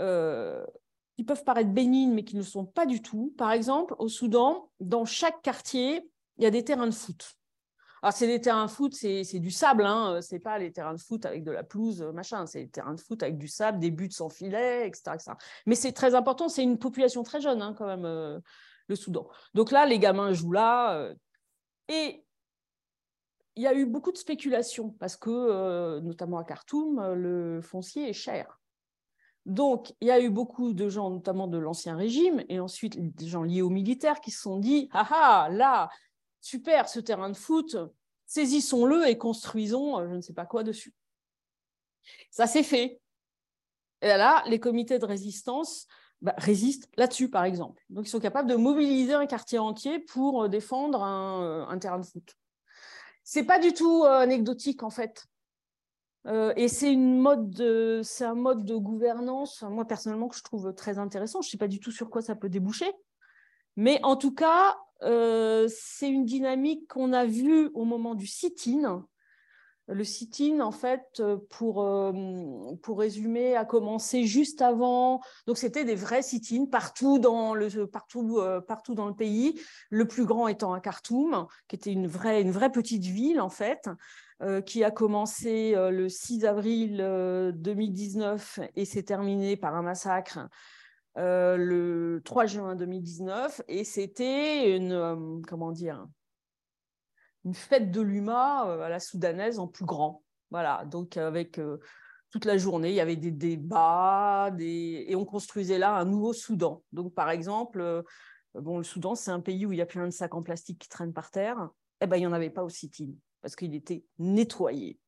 [0.00, 0.64] euh,
[1.16, 3.32] qui peuvent paraître bénignes mais qui ne sont pas du tout.
[3.38, 7.36] Par exemple, au Soudan, dans chaque quartier, il y a des terrains de foot.
[8.04, 10.20] Alors, c'est des terrains de foot, c'est du sable, hein.
[10.20, 13.00] c'est pas les terrains de foot avec de la pelouse, machin, c'est des terrains de
[13.00, 15.16] foot avec du sable, des buts sans filet, etc.
[15.64, 18.04] Mais c'est très important, c'est une population très jeune hein, quand même.
[18.04, 18.38] Euh,
[18.86, 19.28] le Soudan.
[19.54, 20.96] Donc là, les gamins jouent là.
[20.96, 21.14] Euh,
[21.88, 22.24] et
[23.56, 27.60] il y a eu beaucoup de spéculation parce que, euh, notamment à Khartoum, euh, le
[27.62, 28.60] foncier est cher.
[29.46, 33.26] Donc, il y a eu beaucoup de gens, notamment de l'ancien régime, et ensuite des
[33.26, 35.90] gens liés aux militaires qui se sont dit Ah ah, là,
[36.44, 37.76] super, ce terrain de foot,
[38.26, 40.94] saisissons-le et construisons je ne sais pas quoi dessus.
[42.30, 43.00] Ça s'est fait.
[44.02, 45.86] Et là, les comités de résistance
[46.20, 47.82] bah, résistent là-dessus, par exemple.
[47.88, 51.98] Donc, ils sont capables de mobiliser un quartier entier pour euh, défendre un, euh, terrain
[51.98, 52.36] de foot.
[53.22, 55.24] C'est pas du tout euh, anecdotique, en fait.
[56.56, 56.94] et c'est
[58.02, 61.40] c'est un mode de gouvernance, moi personnellement, que je trouve très intéressant.
[61.40, 62.90] Je ne sais pas du tout sur quoi ça peut déboucher.
[63.76, 69.06] Mais en tout cas, c'est une dynamique qu'on a vue au moment du sit-in,
[69.88, 72.12] le sit-in, en fait, pour, euh,
[72.82, 75.20] pour résumer, a commencé juste avant.
[75.46, 79.60] Donc, c'était des vrais sit-in partout, dans le, euh, partout dans le pays.
[79.90, 83.50] Le plus grand étant à Khartoum, qui était une vraie, une vraie petite ville, en
[83.50, 83.90] fait,
[84.42, 86.96] euh, qui a commencé le 6 avril
[87.54, 90.48] 2019 et s'est terminé par un massacre
[91.16, 93.62] le 3 juin 2019.
[93.68, 96.06] Et c'était une, comment dire,
[97.44, 100.22] une fête de l'UMA euh, à la soudanaise en plus grand.
[100.50, 101.78] Voilà, donc avec euh,
[102.30, 105.04] toute la journée, il y avait des débats, des...
[105.08, 106.82] et on construisait là un nouveau Soudan.
[106.92, 108.02] Donc par exemple, euh,
[108.54, 110.78] bon, le Soudan, c'est un pays où il y a plein de sacs en plastique
[110.78, 111.68] qui traînent par terre.
[112.00, 112.92] Eh ben, il n'y en avait pas au sit
[113.40, 114.98] parce qu'il était nettoyé.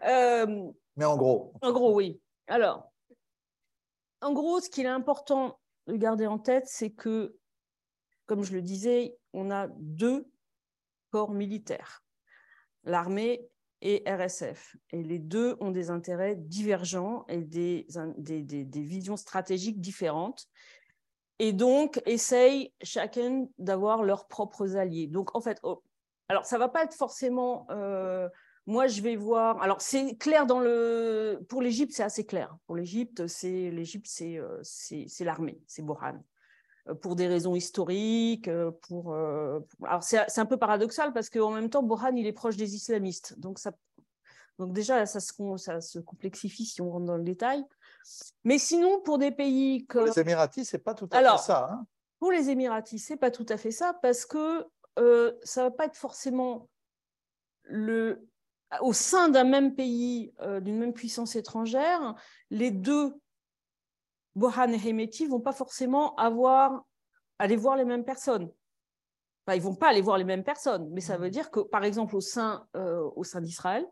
[0.05, 1.53] Euh, mais en gros.
[1.62, 2.21] En gros, oui.
[2.47, 2.93] Alors,
[4.21, 7.37] en gros, ce qu'il est important de garder en tête, c'est que,
[8.27, 10.29] comme je le disais, on a deux
[11.11, 12.05] corps militaires,
[12.83, 13.49] l'armée
[13.85, 14.76] et RSF.
[14.91, 20.49] Et les deux ont des intérêts divergents et des, des, des, visions stratégiques différentes.
[21.39, 25.07] Et donc, essayent chacun d'avoir leurs propres alliés.
[25.07, 25.82] Donc, en fait, oh,
[26.28, 27.66] alors ça va pas être forcément.
[27.70, 28.28] Euh,
[28.66, 29.61] moi, je vais voir.
[29.62, 31.45] Alors, c'est clair dans le.
[31.49, 32.57] Pour l'Égypte, c'est assez clair.
[32.66, 34.62] Pour l'Égypte, c'est l'Égypte, c'est euh,
[35.20, 36.24] l'armée, c'est Boran.
[37.01, 38.51] Pour des raisons historiques.
[38.82, 39.14] Pour,
[39.85, 43.39] Alors, c'est un peu paradoxal parce qu'en même temps, Borhan, il est proche des islamistes.
[43.39, 43.72] Donc, ça...
[44.59, 47.64] Donc déjà, ça se, ça se complexifie si on rentre dans le détail.
[48.45, 50.07] Mais sinon, pour des pays comme...
[50.07, 51.70] les Émiratis, c'est pas tout à fait ça.
[51.72, 51.87] Hein
[52.24, 54.66] pour les Émiratis, c'est pas tout à fait ça parce que
[54.99, 56.70] euh, ça va pas être forcément
[57.64, 58.26] le,
[58.80, 62.14] au sein d'un même pays, euh, d'une même puissance étrangère,
[62.49, 63.14] les deux
[64.35, 66.85] Bohan et Hemeti vont pas forcément avoir
[67.39, 68.51] aller voir les mêmes personnes.
[69.47, 71.85] Enfin, ils vont pas aller voir les mêmes personnes, mais ça veut dire que, par
[71.85, 73.87] exemple, au sein, euh, au sein d'Israël,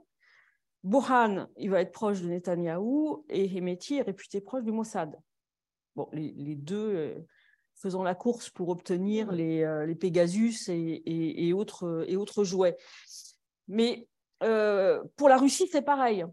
[0.82, 5.16] Bohan, il va être proche de Netanyahou et Hemeti est réputé proche du Mossad.
[5.94, 7.26] Bon, les, les deux euh,
[7.74, 12.76] faisant la course pour obtenir les, euh, les Pegasus et, et, autres, et autres jouets.
[13.68, 14.08] Mais
[14.40, 16.24] pour la Russie, c'est pareil.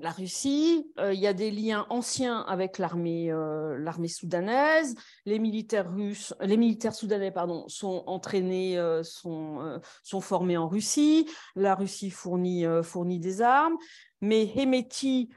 [0.00, 3.30] La Russie, euh, il y a des liens anciens avec l'armée
[3.78, 4.94] l'armée soudanaise.
[5.26, 11.28] Les militaires russes, les militaires soudanais pardon, sont entraînés, sont, sont formés en Russie.
[11.54, 13.76] La Russie fournit, fournit des armes.
[14.20, 15.30] Mais Hemeti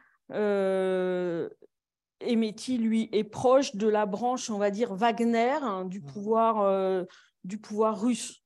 [2.26, 6.06] Emeti, lui, est proche de la branche, on va dire, Wagner hein, du, mmh.
[6.06, 7.04] pouvoir, euh,
[7.44, 8.44] du pouvoir russe.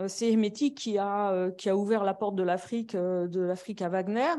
[0.00, 3.82] Euh, c'est Emeti qui a, euh, qui a ouvert la porte de l'Afrique de l'Afrique
[3.82, 4.34] à Wagner,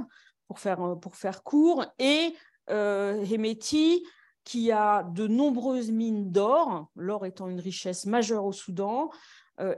[0.49, 2.35] pour faire, pour faire court, et
[2.67, 4.05] Emeti
[4.43, 9.09] qui a de nombreuses mines d'or, l'or étant une richesse majeure au Soudan,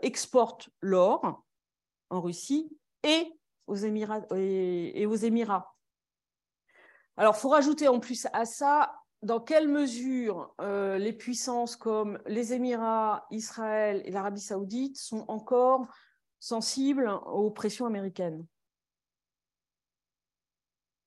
[0.02, 1.44] exporte l'or
[2.10, 3.28] en Russie et
[3.68, 4.26] aux Émirats.
[7.18, 12.20] Alors, il faut rajouter en plus à ça dans quelle mesure euh, les puissances comme
[12.26, 15.86] les Émirats, Israël et l'Arabie saoudite sont encore
[16.40, 18.46] sensibles aux pressions américaines?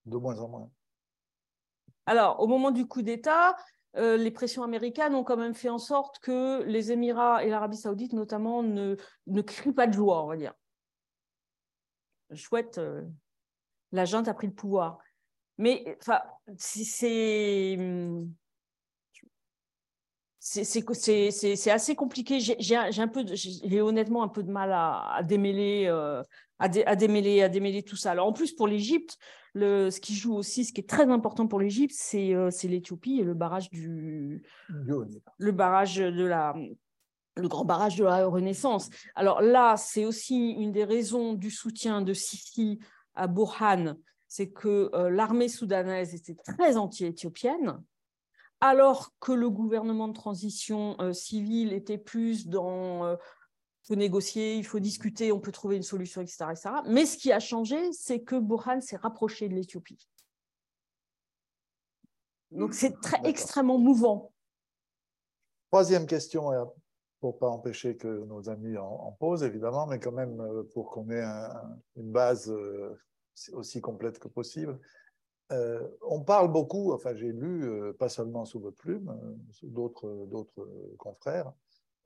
[0.07, 0.71] De moins en moins.
[2.07, 3.57] Alors, au moment du coup d'État,
[3.97, 7.77] euh, les pressions américaines ont quand même fait en sorte que les Émirats et l'Arabie
[7.77, 8.97] saoudite, notamment, ne,
[9.27, 10.53] ne crient pas de joie, on va dire.
[12.35, 13.03] Chouette, euh,
[13.93, 14.99] la junte a pris le pouvoir.
[15.57, 15.97] Mais
[20.41, 22.41] c'est assez compliqué.
[22.41, 26.23] J'ai un peu, j'ai honnêtement un peu de mal à, démêler, euh,
[26.59, 28.11] à, démêler, à démêler tout ça.
[28.11, 29.17] Alors en plus pour l'Égypte,
[29.55, 33.25] ce qui joue aussi, ce qui est très important pour l'Égypte, c'est euh, l'Éthiopie et
[33.25, 36.55] le barrage du, le barrage de la,
[37.37, 38.91] le grand barrage de la Renaissance.
[39.15, 42.79] Alors là, c'est aussi une des raisons du soutien de Sisi
[43.15, 43.95] à Burhan
[44.35, 47.81] c'est que euh, l'armée soudanaise était très anti-éthiopienne,
[48.61, 53.17] alors que le gouvernement de transition euh, civile était plus dans
[53.85, 56.47] faut négocier, il faut discuter, on peut trouver une solution, etc.
[56.51, 56.71] etc.
[56.87, 60.09] Mais ce qui a changé, c'est que Burhan s'est rapproché de l'Éthiopie.
[62.51, 64.33] Donc c'est très extrêmement mouvant.
[65.71, 66.51] Troisième question,
[67.21, 70.41] pour pas empêcher que nos amis en, posent évidemment, mais quand même
[70.73, 71.25] pour qu'on ait
[71.97, 72.53] une base
[73.53, 74.79] aussi complète que possible.
[75.53, 79.69] Euh, on parle beaucoup, enfin j'ai lu, euh, pas seulement sous votre plume, euh, sous
[79.69, 81.53] d'autres confrères,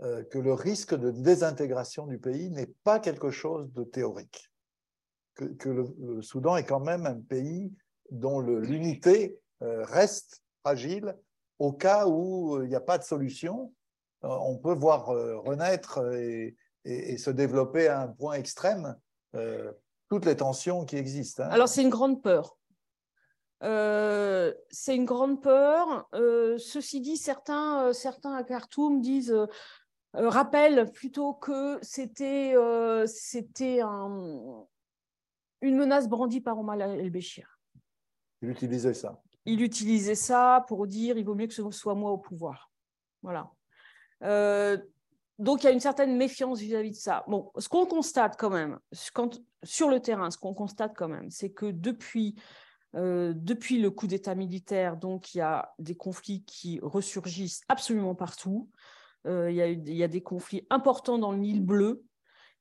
[0.00, 4.50] que le risque de désintégration du pays n'est pas quelque chose de théorique.
[5.34, 7.72] Que, le, Soudan est quand même un pays
[8.10, 11.16] dont l'unité reste fragile
[11.58, 13.72] au cas où il n'y a pas de solution.
[14.22, 18.96] on peut voir renaître et, se développer à un point extrême
[20.08, 21.42] toutes les tensions qui existent.
[21.42, 21.50] Hein.
[21.50, 22.56] Alors, c'est une grande peur.
[23.62, 26.08] Euh, c'est une grande peur.
[26.14, 29.34] Euh, ceci dit, certains, euh, certains à Khartoum disent,
[30.26, 32.54] rappellent plutôt que c'était
[33.06, 34.64] c'était un,
[35.60, 37.60] une menace brandie par Omar el-Béchir.
[38.42, 39.20] Il utilisait ça.
[39.44, 42.70] Il utilisait ça pour dire il vaut mieux que ce soit moi au pouvoir.
[43.22, 43.50] Voilà
[45.38, 47.24] donc, il y a une certaine méfiance vis-à-vis de ça.
[47.28, 48.78] Bon, ce qu'on constate quand même,
[49.62, 52.34] sur le terrain, ce qu'on constate quand même, c'est que depuis,
[52.96, 58.16] euh, depuis le coup d'État militaire, donc, il y a des conflits qui ressurgissent absolument
[58.16, 58.68] partout.
[59.26, 62.04] Euh, il, y a, des conflits importants dans le Nil bleu.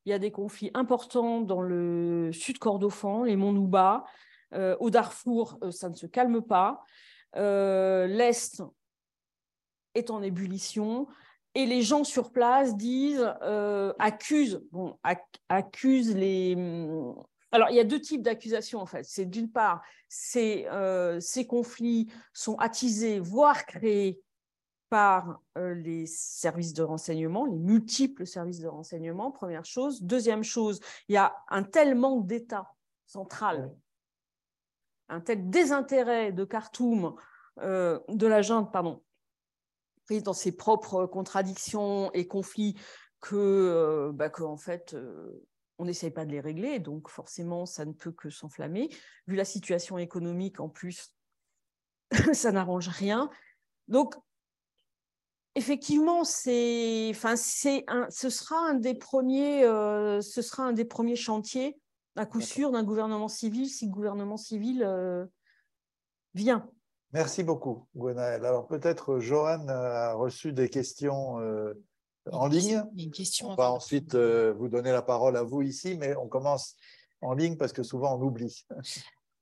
[0.05, 4.05] Il y a des conflits importants dans le sud Kordofan, les monts Nouba.
[4.53, 6.84] Euh, au Darfour, ça ne se calme pas.
[7.36, 8.64] L'Est
[9.93, 11.08] est en ébullition
[11.58, 14.95] et les gens sur place disent, euh, accusent, bon,
[15.49, 16.53] accusent les.
[16.55, 17.16] Hum,
[17.51, 19.03] alors, il y a deux types d'accusations en fait.
[19.03, 19.82] C'est d'une part,
[20.36, 24.22] euh, ces conflits sont attisés, voire créés
[24.89, 30.01] par euh, les services de renseignement, les multiples services de renseignement, première chose.
[30.03, 32.73] Deuxième chose, il y a un tel manque d'État
[33.05, 33.75] central,
[35.09, 37.15] un tel désintérêt de Khartoum,
[37.57, 39.01] de la junte, pardon,
[40.05, 42.75] prise dans ses propres contradictions et conflits
[43.19, 44.95] que, bah, que en fait,
[45.79, 48.89] on n'essaye pas de les régler, donc forcément, ça ne peut que s'enflammer.
[49.27, 51.13] Vu la situation économique, en plus,
[52.33, 53.29] ça n'arrange rien.
[53.88, 54.15] Donc,
[55.58, 60.86] effectivement, c'est, enfin, c'est un, ce sera un des premiers, euh, ce sera un des
[60.86, 61.80] premiers chantiers,
[62.16, 65.26] à coup sûr, d'un gouvernement civil, si le gouvernement civil euh,
[66.36, 66.70] vient.
[67.12, 68.45] Merci beaucoup, Gwenaël.
[68.45, 71.74] Alors peut-être Johan a reçu des questions euh,
[72.32, 72.84] en ligne.
[72.95, 76.76] Une question on va ensuite vous donner la parole à vous ici, mais on commence
[77.22, 78.66] en ligne parce que souvent on oublie.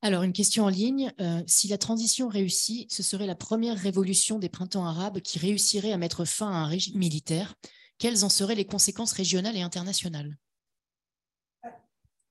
[0.05, 1.11] Alors, une question en ligne.
[1.19, 5.93] Euh, si la transition réussit, ce serait la première révolution des printemps arabes qui réussirait
[5.93, 7.55] à mettre fin à un régime militaire.
[7.97, 10.37] Quelles en seraient les conséquences régionales et internationales?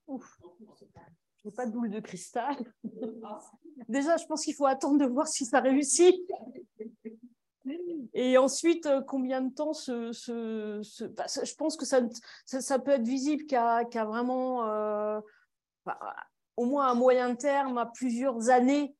[0.07, 0.13] Je
[1.43, 2.55] n'ai pas de boule de cristal.
[3.89, 6.15] Déjà, je pense qu'il faut attendre de voir si ça réussit.
[8.13, 10.11] Et ensuite, euh, combien de temps ce,
[11.07, 11.99] bah, je pense que ça,
[12.79, 15.19] peut être visible qu'à vraiment euh,
[15.85, 15.99] bah,
[16.57, 18.95] au moins à moyen terme, à plusieurs années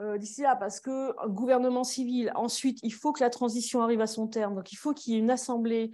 [0.00, 4.06] euh, d'ici là, parce que gouvernement civil, ensuite, il faut que la transition arrive à
[4.06, 5.90] son terme, donc il faut qu'il y ait une assemblée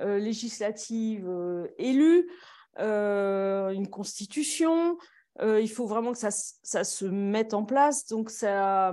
[0.00, 2.30] euh, législative euh, élue,
[2.78, 4.98] une constitution,
[5.40, 8.92] il faut vraiment que ça, se mette en place, donc ça,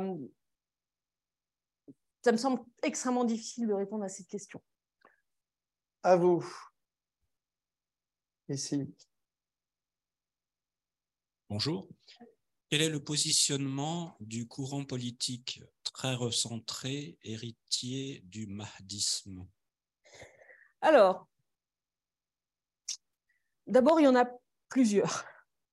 [2.24, 4.62] ça me semble extrêmement difficile de répondre à cette question.
[6.02, 6.46] À vous.
[8.48, 8.88] Ici.
[11.54, 11.88] Bonjour.
[12.72, 19.46] Quel est le positionnement du courant politique très recentré, héritier du mahdisme?
[20.82, 21.28] Alors,
[23.68, 24.26] d'abord, il y en a
[24.68, 25.26] plusieurs.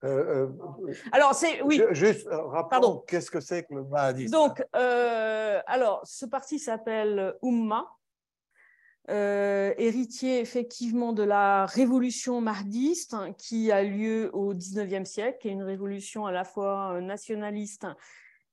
[0.04, 1.80] Euh, euh, alors, c'est oui.
[1.92, 4.32] juste euh, rappelons qu'est-ce que c'est que le mahdisme.
[4.32, 7.88] Donc, alors, ce parti s'appelle Umma.
[9.08, 15.48] Euh, héritier effectivement de la révolution mahdiste hein, qui a lieu au XIXe siècle, qui
[15.48, 17.86] une révolution à la fois euh, nationaliste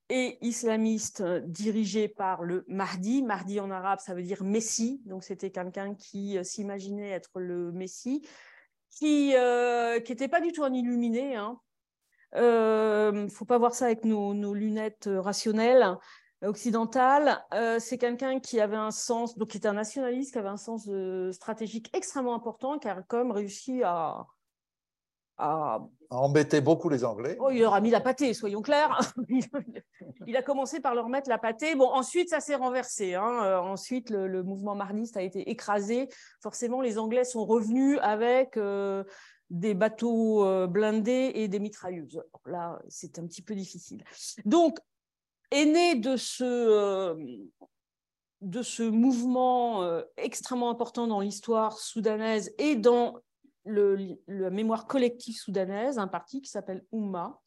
[0.08, 3.22] et islamiste dirigée par le Mahdi.
[3.22, 7.70] Mahdi en arabe, ça veut dire Messie, donc c'était quelqu'un qui euh, s'imaginait être le
[7.70, 8.26] Messie,
[8.90, 11.32] qui n'était pas du tout un illuminé.
[11.32, 11.60] Il hein.
[12.34, 15.98] ne faut pas voir ça avec nos lunettes rationnelles
[16.42, 17.44] occidentale.
[17.52, 20.56] Euh, c'est quelqu'un qui avait un sens, donc qui était un nationaliste, qui avait un
[20.56, 20.88] sens
[21.32, 24.26] stratégique extrêmement important, qui a comme réussi à,
[25.36, 25.80] à...
[26.10, 27.36] embêter beaucoup les Anglais.
[27.40, 28.98] Oh, il leur a mis la pâtée, soyons clairs.
[30.26, 31.74] il a commencé par leur mettre la pâtée.
[31.74, 33.14] Bon, ensuite, ça s'est renversé.
[33.14, 33.42] Hein.
[33.42, 36.08] Euh, ensuite, le, mouvement marniste a été écrasé.
[36.40, 39.02] Forcément, les Anglais sont revenus avec euh,
[39.50, 42.22] des bateaux blindés et des mitrailleuses.
[42.46, 44.04] Là, c'est un petit peu difficile.
[44.44, 44.78] Donc,
[45.50, 47.14] est né de ce, euh,
[48.40, 53.20] de ce mouvement euh, extrêmement important dans l'histoire soudanaise et dans
[53.64, 57.38] la mémoire collective soudanaise, un parti qui s'appelle Oumma,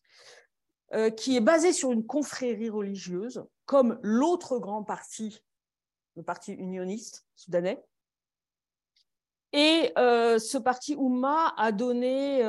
[0.93, 5.41] euh, qui est basé sur une confrérie religieuse, comme l'autre grand parti,
[6.15, 7.83] le parti unioniste soudanais.
[9.53, 12.41] Et ce parti Oumma a donné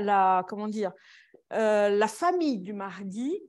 [0.00, 0.92] la, comment dire,
[1.52, 3.40] euh, la famille du Mahdi,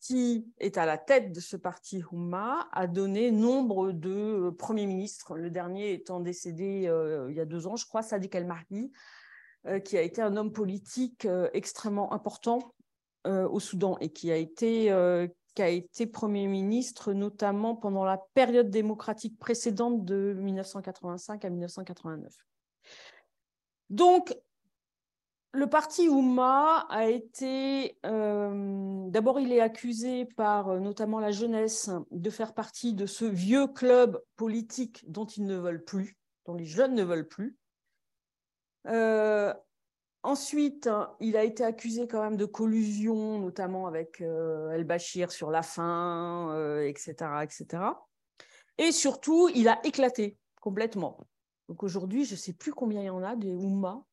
[0.00, 4.10] qui est à la tête de ce parti Houmma, a donné nombre de
[4.48, 8.02] euh, premiers ministres, le dernier étant décédé euh, il y a deux ans, je crois,
[8.02, 8.92] Sadiq el-Mahdi,
[9.84, 12.74] qui a été un homme politique extrêmement important
[13.26, 14.84] au Soudan et qui a été
[15.54, 22.32] qui a été Premier ministre, notamment pendant la période démocratique précédente de 1985 à 1989.
[23.90, 24.38] Donc,
[25.52, 31.90] le parti Oumma a été, euh, d'abord il est accusé par euh, notamment la jeunesse
[32.10, 36.66] de faire partie de ce vieux club politique dont ils ne veulent plus, dont les
[36.66, 37.56] jeunes ne veulent plus.
[38.88, 39.54] Euh,
[40.22, 40.88] ensuite,
[41.20, 47.14] il a été accusé quand même de collusion, notamment avec El-Bashir sur la faim, etc.,
[47.42, 47.82] etc.
[48.76, 51.18] Et surtout, il a éclaté complètement.
[51.68, 54.04] Donc aujourd'hui, je ne sais plus combien il y en a des Oumma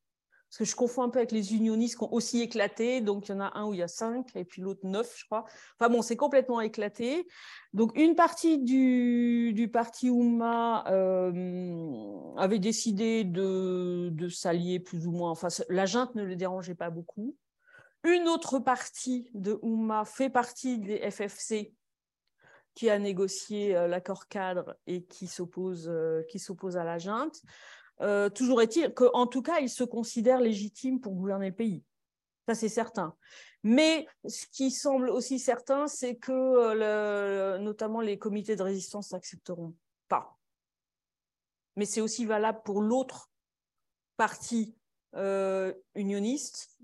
[0.56, 3.02] parce que je confonds un peu avec les unionistes qui ont aussi éclaté.
[3.02, 5.14] Donc, il y en a un où il y a cinq, et puis l'autre neuf,
[5.18, 5.44] je crois.
[5.78, 7.28] Enfin bon, c'est complètement éclaté.
[7.74, 15.30] Donc, une partie du, parti Oumma euh, avait décidé de, de s'allier plus ou moins.
[15.30, 17.36] Enfin, la junte ne le dérangeait pas beaucoup.
[18.04, 21.74] Une autre partie de Oumma fait partie des FFC,
[22.74, 27.42] qui a négocié euh, l'accord cadre et qui s'oppose euh, qui s'oppose à la junte.
[28.00, 31.82] Euh, toujours est-il qu'en tout cas, il se considère légitime pour gouverner le pays.
[32.46, 33.16] Ça, c'est certain.
[33.62, 39.74] Mais ce qui semble aussi certain, c'est que euh, notamment les comités de résistance n'accepteront
[40.08, 40.38] pas.
[41.74, 43.30] Mais c'est aussi valable pour l'autre
[44.16, 44.76] parti
[45.14, 46.78] euh, unioniste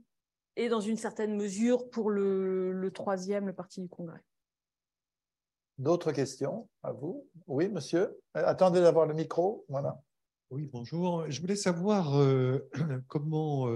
[0.56, 4.20] et dans une certaine mesure pour le, troisième, le parti du Congrès.
[5.78, 7.26] D'autres questions à vous?
[7.46, 8.20] Oui, monsieur?
[8.34, 9.64] Attendez d'avoir le micro.
[9.68, 10.00] Voilà.
[10.53, 11.30] Oui, bonjour.
[11.30, 12.59] Je voulais savoir euh,
[13.09, 13.68] comment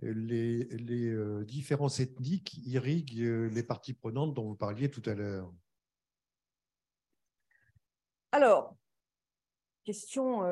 [0.00, 5.54] les, les différences ethniques irriguent les parties prenantes dont vous parliez tout à l'heure.
[8.32, 8.74] Alors,
[9.84, 10.42] question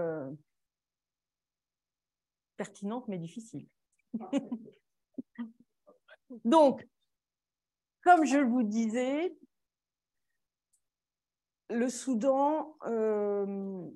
[2.56, 3.66] pertinente mais difficile.
[6.44, 6.86] Donc,
[8.04, 9.36] comme je vous disais,
[11.70, 13.90] le Soudan, euh,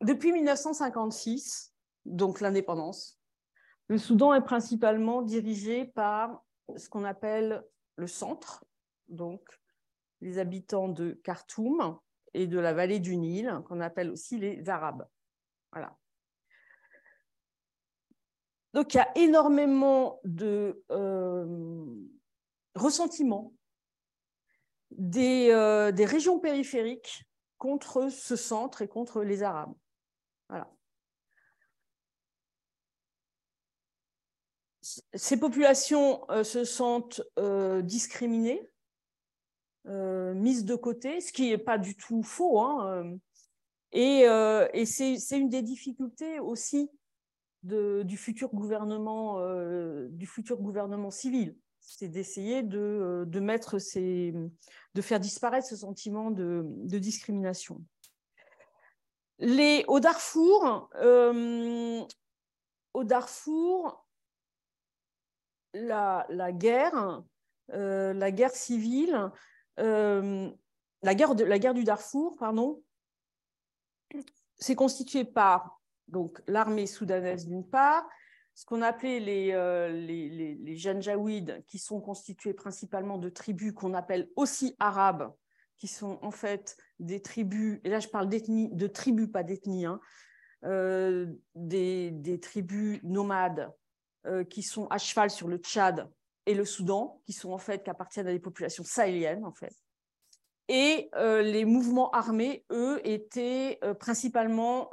[0.00, 1.74] depuis 1956,
[2.04, 3.18] donc l'indépendance,
[3.88, 6.44] le Soudan est principalement dirigé par
[6.76, 7.64] ce qu'on appelle
[7.96, 8.64] le centre,
[9.08, 9.42] donc
[10.20, 11.98] les habitants de Khartoum
[12.34, 15.06] et de la vallée du Nil, qu'on appelle aussi les Arabes.
[18.72, 21.86] Donc, il y a énormément de euh,
[22.76, 23.52] ressentiment
[24.92, 27.24] euh, des, régions périphériques
[27.58, 29.74] contre ce centre et contre les Arabes.
[35.14, 37.22] Ces populations euh, se sentent
[37.82, 38.68] discriminées,
[39.86, 42.60] mises de côté, ce qui n'est pas du tout faux.
[42.60, 43.16] Hein,
[43.92, 44.24] et,
[44.84, 46.90] c'est une des difficultés aussi
[47.62, 51.56] du, futur gouvernement, euh, du futur gouvernement civil.
[51.80, 53.24] C'est d'essayer de, euh,
[54.94, 57.82] de faire disparaître ce sentiment de, discrimination.
[59.40, 62.02] Les, au Darfour, euh,
[62.94, 64.06] au Darfour,
[65.72, 67.22] la, guerre,
[67.68, 69.30] la guerre civile,
[69.76, 72.82] la guerre, de, la guerre du Darfour, pardon,
[74.58, 75.80] c'est constitué par
[76.46, 78.06] l'armée soudanaise d'une part,
[78.54, 79.88] ce qu'on appelait les, euh,
[81.66, 85.32] qui sont constitués principalement de tribus qu'on appelle aussi arabes,
[85.80, 89.86] qui sont en fait des tribus, et là je parle d'ethnie, de tribus, pas d'ethnie,
[89.86, 89.98] hein,
[90.64, 93.72] euh, des, des, tribus nomades
[94.26, 96.12] euh, qui sont à cheval sur le Tchad
[96.44, 99.74] et le Soudan, qui sont en fait, qui appartiennent à des populations sahéliennes en fait.
[100.68, 104.90] Et euh, les mouvements armés, eux, étaient principalement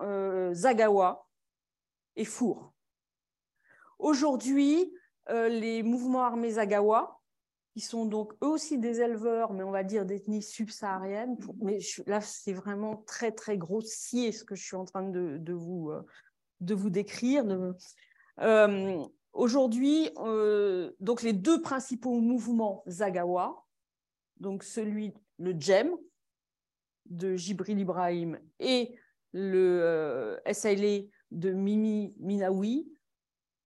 [0.54, 1.28] Zagawa
[2.16, 2.74] et Four.
[4.00, 4.94] Aujourd'hui,
[5.30, 7.17] les mouvements armés Zagawa,
[7.78, 12.22] qui sont donc eux aussi des éleveurs, mais on va dire d'ethnie subsaharienne, mais là,
[12.22, 15.92] c'est vraiment très, très grossier ce que je suis en train de, vous,
[16.60, 17.46] de vous décrire.
[19.32, 20.10] Aujourd'hui,
[21.00, 23.64] donc les deux principaux mouvements Zagawa,
[24.40, 25.96] donc celui le Djem
[27.06, 28.96] de Jibril Ibrahim et
[29.34, 30.40] le euh,
[31.30, 32.92] de Mimi Minawi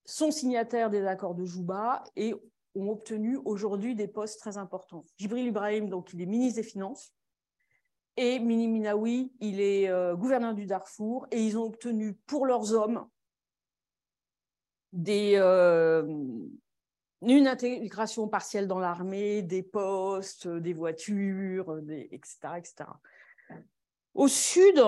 [0.03, 2.35] sont signataires des accords de Jouba et
[2.75, 5.05] ont obtenu aujourd'hui des postes très importants.
[5.17, 7.13] Jibril Ibrahim, donc, il est ministre des Finances,
[8.17, 12.73] et Mimi Minawi, il est euh, gouverneur du Darfour, et ils ont obtenu pour leurs
[12.73, 13.07] hommes
[15.07, 16.03] euh,
[17.21, 21.79] une intégration partielle dans l'armée, des postes, des voitures,
[22.11, 22.89] etc., etc.
[24.13, 24.83] Au sud,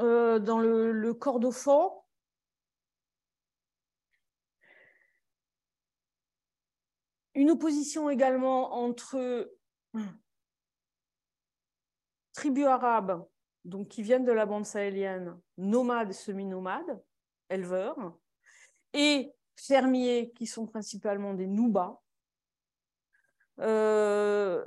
[0.00, 2.03] euh, dans le, le Kordofan,
[7.34, 9.50] une opposition également entre
[12.32, 13.26] tribus arabes
[13.64, 17.02] donc, qui viennent de la bande sahélienne, nomades, semi-nomades,
[17.48, 18.16] éleveurs,
[18.92, 21.98] et fermiers qui sont principalement des Noubas.
[23.60, 24.64] Euh,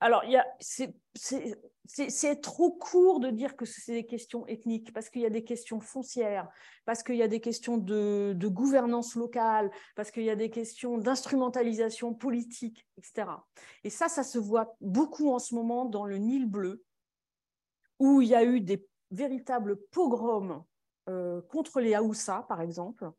[0.00, 0.24] alors,
[0.58, 5.44] c'est trop court de dire que c'est des questions ethniques, parce qu'il y a des
[5.44, 6.48] questions foncières,
[6.86, 10.96] parce qu'il y a des questions de, gouvernance locale, parce qu'il y a des questions
[10.96, 13.28] d'instrumentalisation politique, etc.
[13.84, 16.82] Et ça, ça se voit beaucoup en ce moment dans le Nil bleu,
[17.98, 20.64] où il y a eu des véritables pogroms
[21.08, 23.10] euh, contre les Haoussa, par exemple,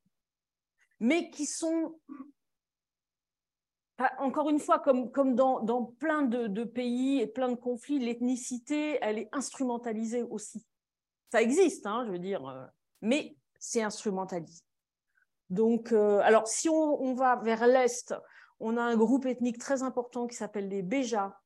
[0.99, 1.99] mais qui sont,
[4.19, 9.29] encore une fois, comme, dans, plein de, pays et plein de conflits, l'ethnicité, elle est
[9.31, 10.65] instrumentalisée aussi.
[11.31, 12.65] Ça existe, hein, je veux dire, euh,
[13.01, 14.63] mais c'est instrumentalisé.
[15.49, 18.13] Donc, euh, alors, si on, va vers l'Est,
[18.59, 21.37] on a un groupe ethnique très important qui s'appelle les Béjas,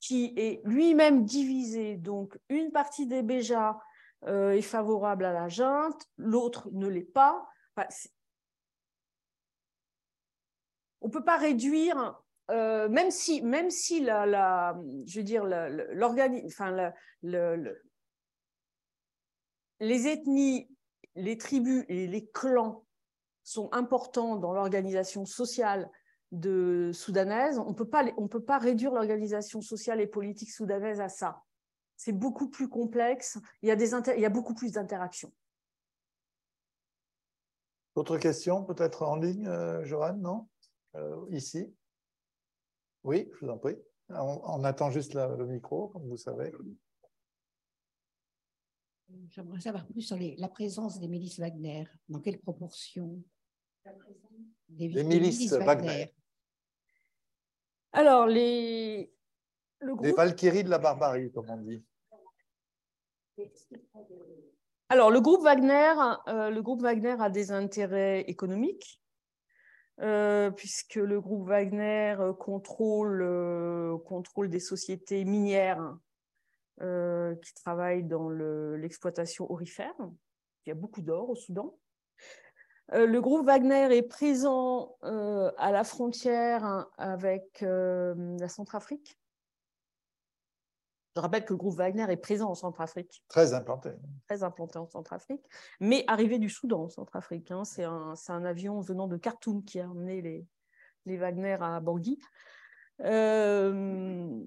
[0.00, 1.96] qui est lui-même divisé.
[1.96, 3.78] Donc, une partie des Béjas
[4.26, 7.46] euh, est favorable à la junte, l'autre ne l'est pas.
[11.00, 12.20] On ne peut pas réduire,
[12.50, 14.76] euh, même si, même si la,
[15.06, 15.44] je veux dire,
[16.46, 16.92] enfin,
[17.22, 17.82] le,
[19.80, 20.68] les ethnies,
[21.14, 22.84] les tribus et les clans
[23.42, 25.90] sont importants dans l'organisation sociale
[26.32, 31.42] de soudanaise, on ne peut pas réduire l'organisation sociale et politique soudanaise à ça.
[31.96, 35.32] C'est beaucoup plus complexe, il y a, des il y a beaucoup plus d'interactions.
[37.96, 40.48] D'autres questions peut-être en ligne, euh, Johan, non?
[40.96, 41.72] Euh, Ici
[43.04, 43.76] Oui, je vous en prie.
[44.08, 46.52] On, attend juste le micro, comme vous savez.
[49.28, 51.84] J'aimerais savoir plus sur la présence des milices Wagner.
[52.08, 53.22] Dans quelle proportion?
[54.68, 56.14] Des, milices, Wagner.
[57.92, 59.12] Alors, les.
[60.02, 61.82] Les Valkyries de la barbarie, comme on dit.
[64.90, 65.94] Alors, le groupe Wagner,
[66.28, 69.00] euh, le groupe Wagner a des intérêts économiques,
[70.00, 73.20] euh, puisque le groupe Wagner euh, contrôle,
[74.04, 75.96] contrôle des sociétés minières
[77.42, 79.94] qui travaillent dans l'exploitation aurifère.
[80.64, 81.76] Il y a beaucoup d'or au Soudan.
[82.90, 89.19] le groupe Wagner est présent à la frontière avec la Centrafrique.
[91.16, 93.24] Je rappelle que le groupe Wagner est présent en Centrafrique.
[93.28, 93.90] Très implanté.
[94.28, 95.44] Très implanté en Centrafrique,
[95.80, 97.50] mais arrivé du Soudan en Centrafrique.
[97.50, 97.64] Hein.
[97.64, 100.46] C'est un, un, avion venant de Khartoum qui a amené les,
[101.06, 102.20] les Wagner à Bangui.
[103.00, 104.40] Euh,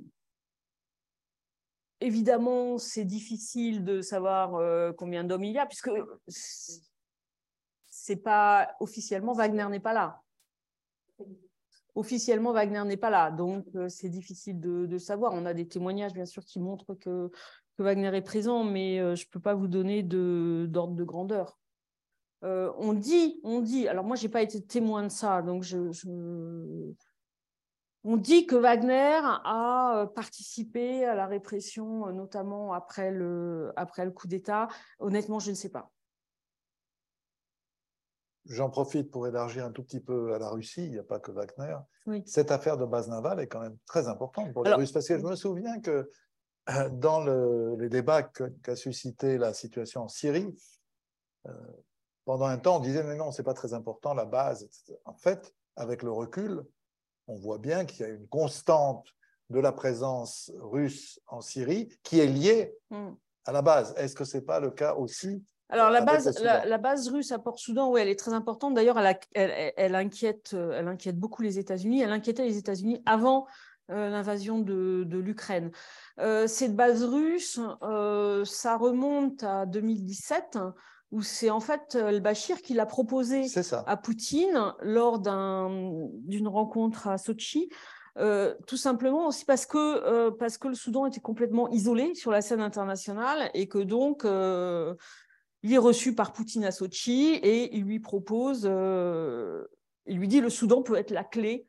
[2.00, 5.92] évidemment, c'est difficile de savoir euh, combien d'hommes il y a, puisque
[7.90, 10.23] c'est pas officiellement Wagner n'est pas là
[11.96, 15.34] officiellement, Wagner n'est pas là, donc euh, c'est difficile de, savoir.
[15.34, 17.32] On a des témoignages, bien sûr, qui montrent que,
[17.80, 21.58] Wagner est présent, mais euh, je ne peux pas vous donner d'ordre de, grandeur.
[22.44, 25.64] Euh, on dit, on dit, alors moi, je n'ai pas été témoin de ça, donc
[25.64, 25.78] je,
[28.04, 34.28] on dit que Wagner a participé à la répression, notamment après le, après le coup
[34.28, 34.68] d'État.
[35.00, 35.90] Honnêtement, je ne sais pas.
[38.46, 41.20] J'en profite pour élargir un tout petit peu à la Russie, il n'y a pas
[41.20, 41.78] que Wagner.
[42.26, 45.18] Cette affaire de base navale est quand même très importante pour les Russes, parce que
[45.18, 46.12] je me souviens que
[46.70, 47.24] euh, dans
[47.78, 50.54] les débats qu'a suscité la situation en Syrie,
[51.48, 51.52] euh,
[52.26, 54.68] pendant un temps, on disait mais non, c'est pas très important, la base.
[55.06, 56.64] En fait, avec le recul,
[57.28, 59.08] on voit bien qu'il y a une constante
[59.50, 63.12] de la présence russe en Syrie qui est liée hmm.
[63.46, 63.94] à la base.
[63.98, 65.44] Est-ce que ce n'est pas le cas aussi
[65.74, 68.76] alors, la base, la, base russe à Port-Soudan, oui, elle est très importante.
[68.76, 72.02] D'ailleurs, elle, elle, inquiète, euh, elle inquiète beaucoup les États-Unis.
[72.02, 73.48] Elle inquiétait les États-Unis avant
[73.90, 75.72] euh, l'invasion de, l'Ukraine.
[76.20, 77.60] Euh, cette base russe,
[78.46, 80.60] ça remonte à 2017,
[81.12, 83.46] où c'est en fait le Bachir qui l'a proposé
[83.88, 87.70] à Poutine lors d'une rencontre à Sochi.
[88.16, 92.62] tout simplement aussi parce que, parce que le Soudan était complètement isolé sur la scène
[92.62, 94.24] internationale et que donc
[95.64, 99.66] il est reçu par Poutine à Sochi et il lui propose, euh,
[100.06, 101.66] il lui dit le Soudan peut être la clé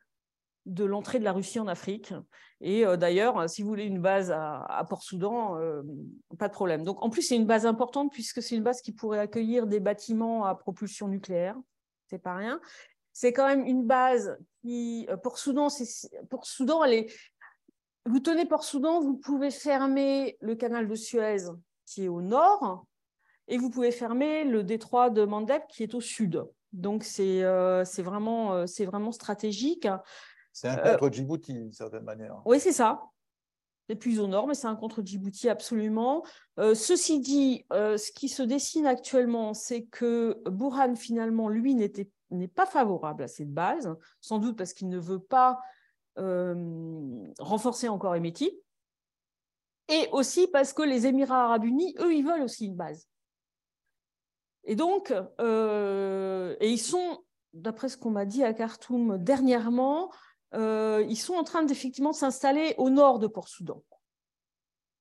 [0.66, 2.12] de l'entrée de la Russie en Afrique.
[2.60, 5.82] Et euh, d'ailleurs, si vous voulez une base à, Port-Soudan, euh,
[6.38, 6.82] pas de problème.
[6.82, 9.80] Donc en plus, c'est une base importante puisque c'est une base qui pourrait accueillir des
[9.80, 11.56] bâtiments à propulsion nucléaire.
[12.08, 12.60] C'est pas rien.
[13.12, 15.68] C'est quand même une base qui, Port-Soudan,
[16.84, 17.14] elle est.
[18.06, 21.36] Vous tenez Port-Soudan, vous pouvez fermer le canal de Suez
[21.86, 22.86] qui est au nord,
[23.48, 26.44] et vous pouvez fermer le détroit de Mandeb qui est au sud.
[26.72, 29.86] Donc, c'est euh, vraiment, euh, vraiment stratégique.
[30.52, 32.42] C'est un contre Djibouti, d'une certaine manière.
[32.44, 33.02] Oui, c'est ça.
[33.88, 36.24] C'est plus au nord, mais c'est un contre Djibouti absolument.
[36.58, 42.66] Euh, ceci dit, ce qui se dessine actuellement, c'est que Burhan, finalement, lui, n'est pas
[42.66, 45.60] favorable à cette base, sans doute parce qu'il ne veut pas
[46.16, 48.58] renforcer encore Emeti,
[49.88, 53.06] et aussi parce que les Émirats arabes unis, eux, ils veulent aussi une base.
[54.64, 60.10] Et donc, euh, et ils sont, d'après ce qu'on m'a dit à Khartoum dernièrement,
[60.54, 63.82] euh, ils sont en train d'effectivement s'installer au nord de Port-Soudan.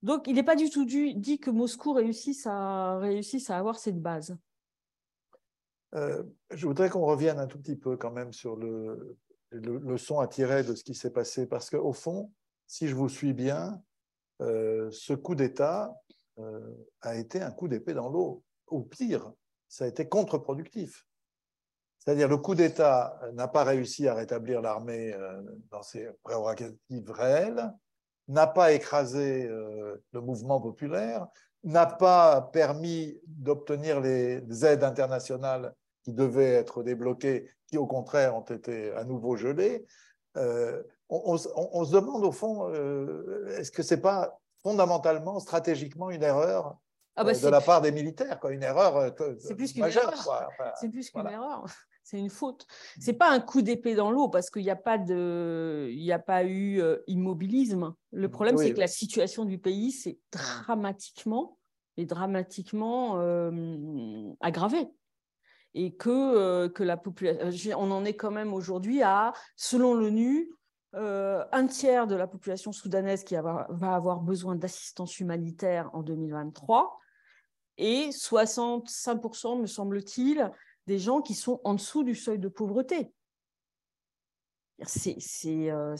[0.02, 4.02] Donc, il n'est pas du tout dit que Moscou réussisse à, réussisse à avoir cette
[4.02, 4.36] base.
[5.94, 9.16] Euh, je voudrais qu'on revienne un tout petit peu quand même sur le,
[9.50, 12.30] le leçon à tirer de ce qui s'est passé, parce qu'au fond,
[12.66, 13.80] si je vous suis bien,
[14.40, 15.94] ce coup d'État
[17.00, 18.42] a été un coup d'épée dans l'eau.
[18.66, 19.32] Au pire,
[19.74, 21.04] ça a été contre-productif.
[21.98, 27.72] C'est-à-dire le coup d'État n'a pas réussi à rétablir l'armée euh, dans ses prérogatives réelles,
[28.28, 31.26] n'a pas écrasé euh, le mouvement populaire,
[31.64, 38.42] n'a pas permis d'obtenir les aides internationales qui devaient être débloqués, qui au contraire ont
[38.42, 39.84] été à nouveau gelés.
[40.36, 42.72] Euh, on, se demande au fond,
[43.48, 46.76] est-ce que ce n'est pas fondamentalement, stratégiquement, une erreur
[47.16, 50.74] ah bah de la part des militaires, quoi, une erreur c'est plus qu'une erreur.
[50.80, 51.64] c'est plus qu'une erreur.
[52.06, 52.66] C'est une faute.
[53.00, 56.18] C'est pas un coup d'épée dans l'eau parce qu'il n'y a pas de, il a
[56.18, 57.94] pas eu immobilisme.
[58.12, 61.56] Le problème, c'est que la situation du pays s'est dramatiquement
[61.96, 63.18] et dramatiquement
[64.42, 64.86] aggravée
[65.72, 70.50] et que, que la population, on en est quand même aujourd'hui à, selon l'ONU,
[70.92, 76.98] un tiers de la population soudanaise qui va avoir besoin d'assistance humanitaire en 2023
[77.78, 80.50] et 65%, me semble-t-il,
[80.86, 83.12] des gens qui sont en dessous du seuil de pauvreté.
[84.82, 85.96] C'est euh,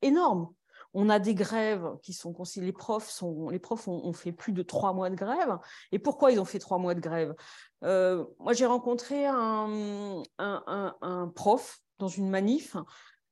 [0.00, 0.52] énorme.
[0.94, 4.62] On a des grèves qui sont les profs sont les profs ont, fait plus de
[4.62, 5.58] trois mois de grève.
[5.90, 7.34] Et pourquoi ils ont fait trois mois de grève?
[7.82, 12.76] Euh, Moi, j'ai rencontré un, un, prof dans une manif.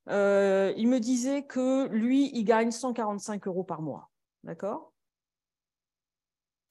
[0.08, 4.10] Euh, il me disait que lui, il gagne 145 euros par mois.
[4.42, 4.89] D'accord?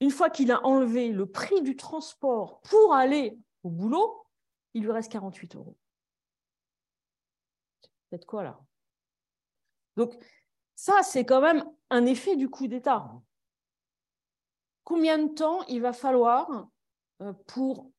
[0.02, 4.26] Une fois qu'il a enlevé le prix du transport pour aller au boulot,
[4.74, 5.78] il lui reste 48 euros.
[8.12, 8.60] C'est quoi là?
[9.98, 10.16] Donc,
[10.76, 13.12] ça, c'est quand même un effet du coup d'État.
[14.86, 16.70] Combien de temps il va falloir
[17.22, 17.92] euh, pour,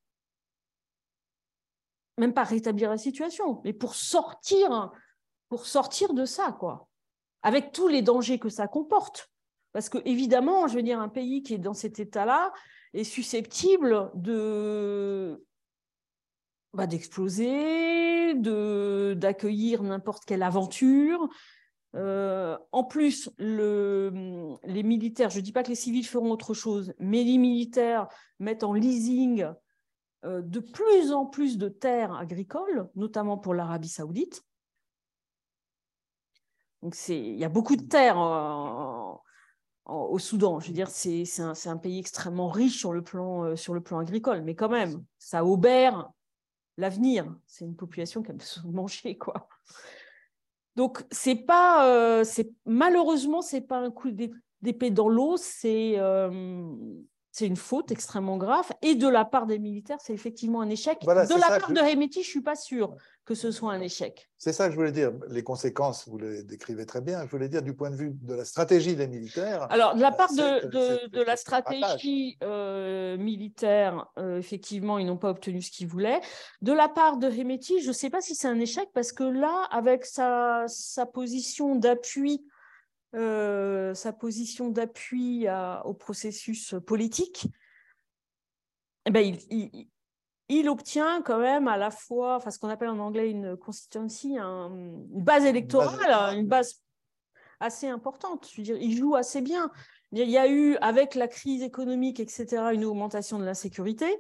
[2.17, 4.91] même pas rétablir la situation, mais pour sortir,
[5.49, 6.89] pour sortir de ça, quoi,
[7.43, 9.31] avec tous les dangers que ça comporte.
[9.73, 12.53] Parce que, évidemment, je veux dire, un pays qui est dans cet état-là
[12.93, 15.45] est susceptible de
[16.73, 21.29] bah, d'exploser, de, d'accueillir n'importe quelle aventure.
[21.97, 26.55] Euh, en plus, le, les militaires, je ne dis pas que les civils feront autre
[26.55, 28.07] chose, mais les militaires
[28.39, 29.47] mettent en leasing
[30.25, 34.45] euh, de plus en plus de terres agricoles, notamment pour l'Arabie saoudite.
[36.83, 38.17] Donc il y a beaucoup de terres
[39.91, 40.61] au Soudan.
[40.61, 43.99] Je veux dire, c'est un, pays extrêmement riche sur le, plan, euh, sur le plan
[43.99, 46.11] agricole, mais quand même, ça obère
[46.77, 47.35] l'avenir.
[47.47, 49.49] C'est une population qui a besoin de manger, quoi.
[50.77, 52.25] Donc, c'est pas, euh,
[52.65, 54.11] malheureusement, c'est pas un coup
[54.63, 56.73] d'épée dans l'eau, c'est euh,
[57.33, 58.67] c'est une faute extrêmement grave.
[58.83, 60.99] Et de la part des militaires, c'est effectivement un échec.
[61.03, 64.29] de la part de Remeti, je ne suis pas sûre que ce soit un échec.
[64.39, 65.13] C'est ça que je voulais dire.
[65.29, 67.25] Les conséquences, vous les décrivez très bien.
[67.27, 69.69] Je voulais dire du point de vue de la stratégie des militaires.
[69.71, 75.31] Alors, de la part de, de, la stratégie euh, militaire, euh, effectivement, ils n'ont pas
[75.31, 76.21] obtenu ce qu'ils voulaient.
[76.63, 79.23] De la part de Remeti, je ne sais pas si c'est un échec parce que
[79.23, 82.43] là, avec sa, sa position d'appui
[83.15, 85.47] euh, sa position d'appui
[85.85, 87.47] au processus politique,
[89.07, 89.37] eh ben,
[90.49, 94.37] il, obtient quand même à la fois, enfin, ce qu'on appelle en anglais une constituency,
[94.39, 96.83] une base électorale, une base
[97.61, 98.49] assez importante.
[98.51, 99.71] Je veux dire, il joue assez bien.
[100.13, 104.19] Il y a eu, avec la crise économique, etc., une augmentation de l'insécurité.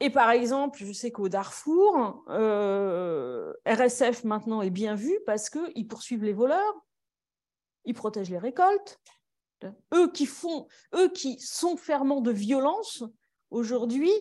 [0.00, 5.86] Et par exemple, je sais qu'au Darfour, euh, RSF maintenant est bien vu parce qu'ils
[5.86, 6.74] poursuivent les voleurs,
[7.84, 9.00] ils protègent les récoltes.
[9.94, 13.02] Eux qui font, eux qui sont ferments de violence,
[13.50, 14.12] aujourd'hui.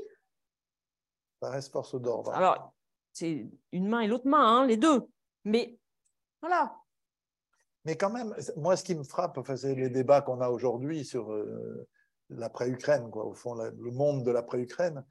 [1.41, 2.31] Reste force d'ordre.
[2.31, 2.73] Alors,
[3.11, 5.05] c'est une main et l'autre main, hein, les deux.
[5.43, 5.77] Mais
[6.41, 6.77] voilà.
[7.85, 11.03] Mais quand même, moi, ce qui me frappe, enfin, c'est les débats qu'on a aujourd'hui
[11.03, 11.87] sur euh,
[12.29, 15.03] l'après-Ukraine, quoi, au fond, le monde de l'après-Ukraine.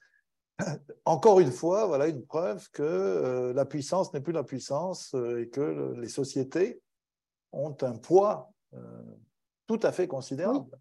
[1.04, 5.42] Encore une fois, voilà une preuve que euh, la puissance n'est plus la puissance euh,
[5.42, 6.80] et que les sociétés
[7.52, 8.51] ont un poids
[9.66, 10.78] tout à fait considérable.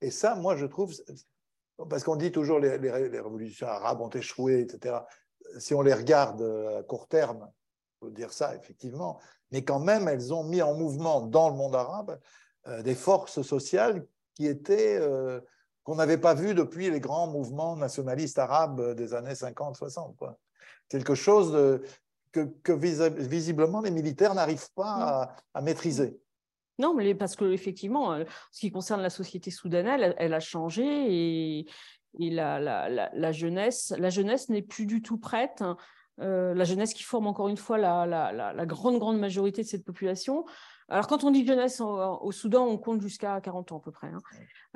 [0.00, 0.92] Et ça, moi, je trouve,
[1.88, 4.96] parce qu'on dit toujours les, les, révolutions arabes ont échoué, etc.
[5.58, 10.08] Si on les regarde à court terme, il faut dire ça, effectivement, mais quand même,
[10.08, 12.18] elles ont mis en mouvement dans le monde arabe
[12.66, 15.40] euh, des forces sociales qui étaient euh,
[15.84, 20.34] qu'on n'avait pas vues depuis les grands mouvements nationalistes arabes des années 50-60.
[20.88, 21.82] Quelque chose de,
[22.32, 26.18] que, visiblement les militaires n'arrivent pas à, maîtriser.
[26.78, 31.66] Non, mais parce qu'effectivement, euh, ce qui concerne la société soudanaise, elle, a changé et,
[32.18, 35.62] la, jeunesse, la jeunesse n'est plus du tout prête.
[35.62, 35.76] Hein.
[36.20, 40.44] Euh, la jeunesse qui forme encore une fois la, grande, grande majorité de cette population.
[40.88, 44.08] Alors, quand on dit jeunesse au, Soudan, on compte jusqu'à 40 ans à peu près.
[44.08, 44.20] Hein.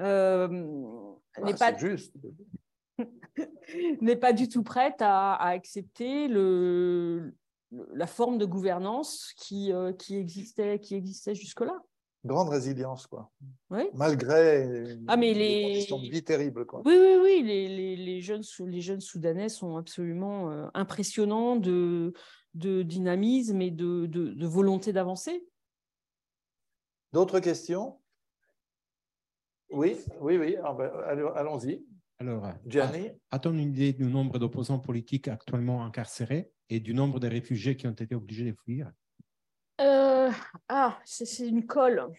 [0.00, 0.48] Euh,
[1.42, 2.14] n'est pas juste.
[4.00, 7.34] n'est pas du tout prête à accepter le,
[7.70, 11.78] la forme de gouvernance qui, euh, qui existait, qui existait jusque-là.
[12.24, 13.31] grande résilience, quoi.
[13.70, 13.85] Oui.
[13.95, 16.82] Malgré Ah, mais des les- conditions de vie terribles, quoi.
[16.85, 22.12] Oui, oui, oui, les, les- les jeunes, les jeunes Soudanais sont absolument euh, impressionnants de,
[22.55, 25.47] de dynamisme et de, de- de volonté d'avancer.
[27.12, 28.01] D'autres questions?
[29.70, 30.57] Oui, oui, oui.
[30.62, 30.90] Ah ben,
[31.36, 31.85] Allons-y.
[32.19, 33.11] Alors, Gianni?
[33.31, 36.51] a-t-on une idée du nombre d'opposants politiques actuellement incarcérés?
[36.70, 38.90] Et du nombre de réfugiés qui ont été obligés de fuir?
[39.81, 40.31] Euh,
[40.69, 42.12] ah, c'est une colle.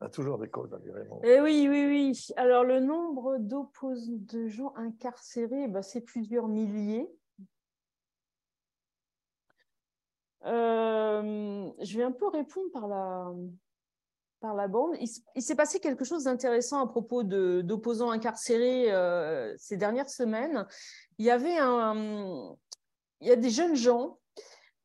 [0.00, 1.20] Il y a toujours des causes, à Raymond.
[1.24, 2.28] Eh oui, oui, oui.
[2.36, 7.08] Alors, le nombre de gens incarcérés, bah, c'est plusieurs milliers.
[10.44, 13.32] Euh, je vais un peu répondre par la,
[14.40, 14.96] par la bande.
[15.34, 20.66] Il, s'est passé quelque chose d'intéressant à propos d'opposants incarcérés euh, ces dernières semaines.
[21.18, 21.58] Il y avait
[23.36, 24.18] des jeunes gens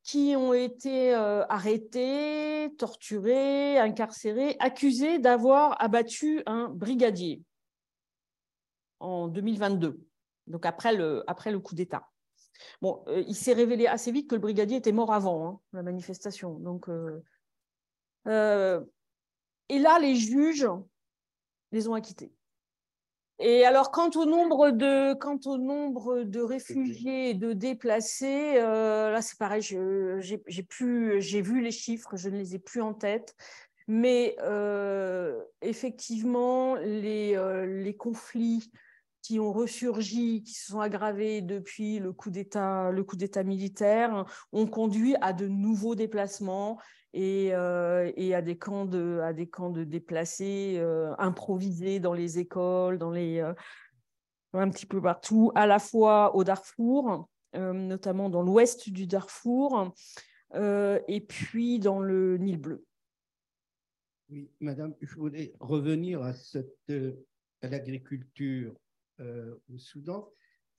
[0.03, 7.41] qui ont été euh, arrêtés, torturés, incarcérés, accusés d'avoir abattu un brigadier
[8.99, 9.99] en 2022,
[10.47, 11.23] donc après le,
[11.59, 12.09] coup d'État.
[12.81, 15.83] Bon, euh, il s'est révélé assez vite que le brigadier était mort avant hein, la
[15.83, 16.59] manifestation.
[16.59, 16.89] Donc,
[19.69, 20.67] et là, les juges
[21.71, 22.31] les ont acquittés.
[23.39, 29.11] Et alors, quant au nombre de, quant au nombre de réfugiés et de déplacés, euh,
[29.11, 33.35] là, c'est pareil, j'ai vu les chiffres, je ne les ai plus en tête.
[33.87, 38.71] Mais euh, effectivement, les, euh, les conflits
[39.21, 42.91] qui ont ressurgi, qui se sont aggravés depuis le coup d'État
[43.43, 46.79] militaire, ont conduit à de nouveaux déplacements
[47.13, 52.13] et, euh, et à des camps de, à des camps de déplacés euh, improvisés dans
[52.13, 53.53] les écoles, dans les, euh,
[54.53, 59.93] un petit peu partout, à la fois au Darfour, notamment dans l'ouest du Darfour,
[60.55, 62.85] et puis dans le Nil bleu.
[64.29, 66.91] Oui, madame, je voulais revenir à, cette,
[67.61, 68.75] à l'agriculture
[69.19, 70.29] au Soudan.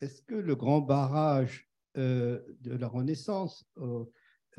[0.00, 3.68] Est-ce que le grand barrage de la Renaissance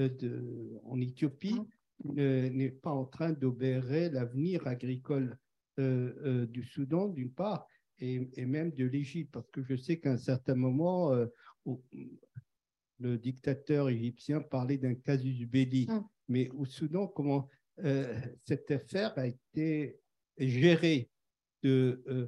[0.01, 1.59] de- en Éthiopie
[2.17, 5.37] euh, n'est pas en train d'obérer l'avenir agricole
[5.79, 7.67] euh, euh, du Soudan, d'une part,
[7.99, 11.27] et, et même de l'Égypte Parce que je sais qu'à un certain moment, euh,
[11.65, 11.81] au-
[12.99, 15.87] le dictateur égyptien parlait d'un casus belli.
[15.87, 15.99] Mm.
[16.29, 17.47] Mais au Soudan, comment
[17.83, 18.13] euh,
[18.45, 19.99] cette affaire a été
[20.37, 21.09] gérée
[21.61, 22.27] de, euh,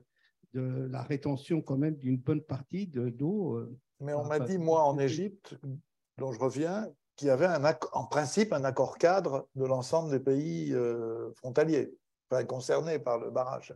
[0.53, 3.55] de la rétention quand même d'une bonne partie de d'eau.
[3.55, 5.57] euh, Mais on m'a dit, moi, en Égypte,
[6.17, 6.87] dont je reviens,
[7.17, 7.61] qu'il y avait un
[7.91, 11.93] en principe un accord cadre de l'ensemble des pays euh, frontaliers,
[12.31, 13.75] enfin, concernés par le barrage,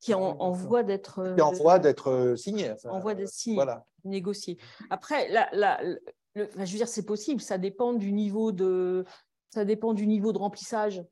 [0.00, 2.72] qui en, en voie d'être qui est en voie d'être euh, signé.
[2.72, 3.54] enfin, en voie d'être signé.
[3.56, 3.84] Voilà.
[4.04, 4.58] négocier.
[4.90, 7.40] Après, la, la- le- enfin, je veux dire, c'est possible.
[7.40, 9.04] Ça dépend du niveau de,
[9.50, 11.04] ça dépend du niveau de remplissage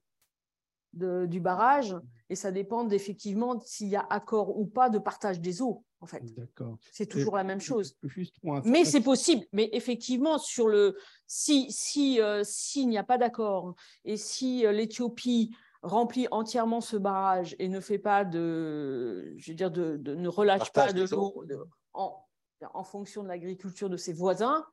[0.94, 1.94] de- du barrage
[2.32, 5.84] et ça dépend effectivement s'il y a accord ou pas de partage des eaux.
[6.00, 6.78] En fait, D'accord.
[6.90, 7.94] c'est toujours la même chose.
[8.02, 9.44] Juste pour Mais c'est possible.
[9.52, 10.96] Mais effectivement, sur le
[11.26, 13.74] si si euh, s'il n'y a pas d'accord
[14.06, 19.56] et si euh, l'Éthiopie remplit entièrement ce barrage et ne fait pas de, je veux
[19.56, 21.44] dire, de, de- ne relâche Partage pas de l'eau
[21.92, 22.24] en,
[22.72, 24.64] en fonction de l'agriculture de ses voisins,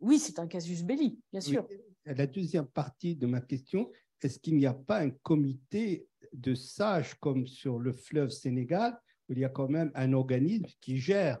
[0.00, 1.64] oui, c'est un casus belli, bien sûr.
[1.70, 1.80] Oui.
[2.04, 3.90] La deuxième partie de ma question,
[4.22, 8.98] est-ce qu'il n'y a pas un comité de sages comme sur le fleuve Sénégal,
[9.28, 11.40] où il y a quand même un organisme qui gère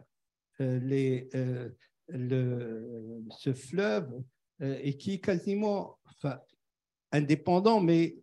[0.60, 1.70] euh,
[2.12, 4.20] euh, ce fleuve
[4.62, 5.98] euh, et qui est quasiment
[7.12, 8.18] indépendant, mais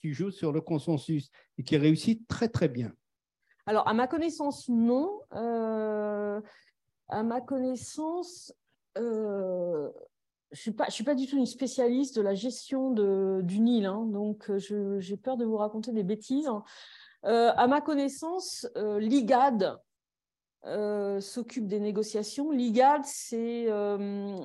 [0.00, 2.92] qui joue sur le consensus et qui réussit très très bien.
[3.66, 5.20] Alors, à ma connaissance, non.
[5.30, 8.54] À ma connaissance,
[10.52, 13.40] je ne suis, pas- je suis pas du tout une spécialiste de la gestion de-
[13.42, 16.48] du Nil, hein, donc euh, j'ai peur de vous raconter des bêtises.
[17.24, 19.78] Euh, à ma connaissance, euh, l'IGAD
[20.66, 22.50] euh, s'occupe des négociations.
[22.50, 23.68] L'IGAD, c'est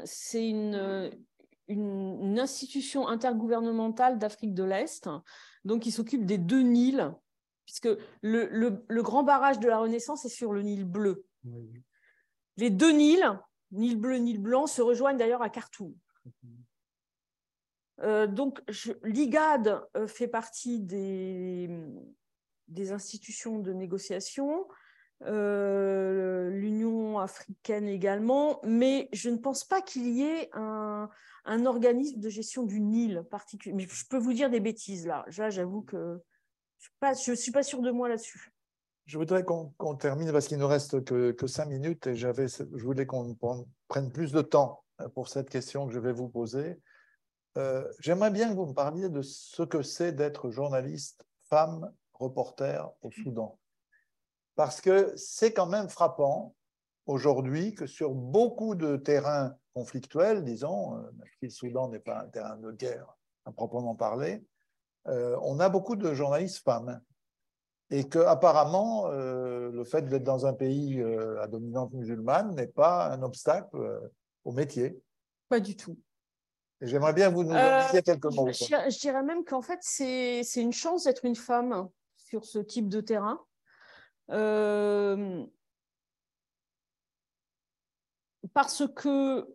[0.06, 1.12] c'est une,
[1.68, 5.10] une, institution intergouvernementale d'Afrique de l'Est,
[5.66, 7.12] donc qui s'occupe des deux Nils,
[7.66, 7.90] puisque
[8.22, 11.26] le, le- le grand barrage de la Renaissance est sur le Nil bleu.
[12.56, 13.40] Les deux Nils,
[13.72, 15.94] Nil bleu, Nil blanc, se rejoignent d'ailleurs à Khartoum.
[18.02, 18.62] Euh, donc,
[19.04, 21.70] l'IGAD euh, fait partie des,
[22.68, 24.68] des institutions de négociation,
[25.24, 31.10] euh, l'Union africaine également, mais je ne pense pas qu'il y ait un,
[31.46, 33.74] un organisme de gestion du Nil particulier.
[33.74, 35.26] Mais je peux vous dire des bêtises là.
[35.38, 36.22] Là, j'avoue que
[36.80, 38.54] je ne suis pas sûre de moi là-dessus.
[39.08, 43.36] Je voudrais qu'on termine parce qu'il ne reste que, cinq minutes et je voulais qu'on
[43.88, 46.82] prenne- plus de temps pour cette question que je vais vous poser.
[47.58, 52.92] Euh, j'aimerais bien que vous me parliez de ce que c'est d'être journaliste, femme, reporter
[53.02, 53.58] au Soudan.
[54.56, 56.54] Parce que c'est quand même frappant
[57.06, 61.12] aujourd'hui que sur beaucoup de terrains conflictuels, disons, euh,
[61.42, 63.16] le Soudan n'est pas un terrain de guerre
[63.46, 64.46] à proprement parler,
[65.08, 67.00] euh, on a beaucoup de journalistes femmes.
[67.90, 73.10] Et qu'apparemment, euh, le fait d'être dans un pays euh, à dominante musulmane n'est pas
[73.12, 73.78] un obstacle
[74.44, 75.02] au métier.
[75.48, 75.98] Pas du tout.
[76.82, 78.52] J'aimerais bien vous nous disiez quelques mots.
[78.52, 81.88] Je, je, dirais même qu'en fait, c'est une chance d'être une femme
[82.18, 83.40] sur ce type de terrain.
[88.54, 89.48] parce que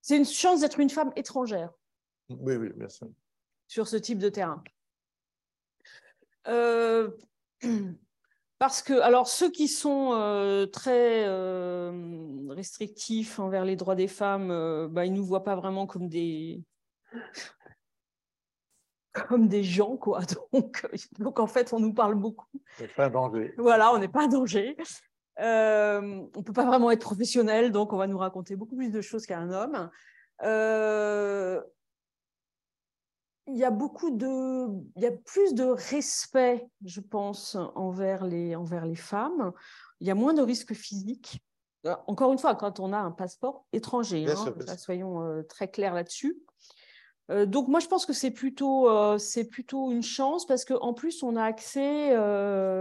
[0.00, 1.72] c'est une chance d'être une femme étrangère.
[2.28, 3.08] Oui, oui, bien sûr.
[3.68, 4.62] Sur ce type de terrain.
[6.48, 7.10] Euh,
[8.58, 14.48] parce que, alors, ceux qui sont euh, très euh, restrictifs envers les droits des femmes,
[14.90, 16.62] bah, ils ne nous voient pas vraiment comme des
[19.28, 20.20] comme des gens, quoi.
[20.52, 20.86] Donc,
[21.18, 22.46] donc, en fait, on nous parle beaucoup.
[22.78, 23.54] On n'est pas en danger.
[23.56, 24.76] Voilà, on n'est pas en danger.
[25.38, 29.00] On ne peut pas vraiment être professionnel, donc on va nous raconter beaucoup plus de
[29.00, 29.90] choses qu'un homme.
[30.42, 31.62] Euh,
[33.46, 34.66] il y a beaucoup de,
[34.96, 39.52] il y a plus de respect, je pense, envers les, envers les femmes.
[40.00, 41.40] Il y a moins de risques physiques.
[41.86, 46.36] Euh, encore une fois, quand on a un passeport étranger, hein, soyons très clairs là-dessus.
[47.46, 51.36] donc moi je pense que c'est plutôt c'est plutôt une chance parce qu'en plus on
[51.36, 52.14] a accès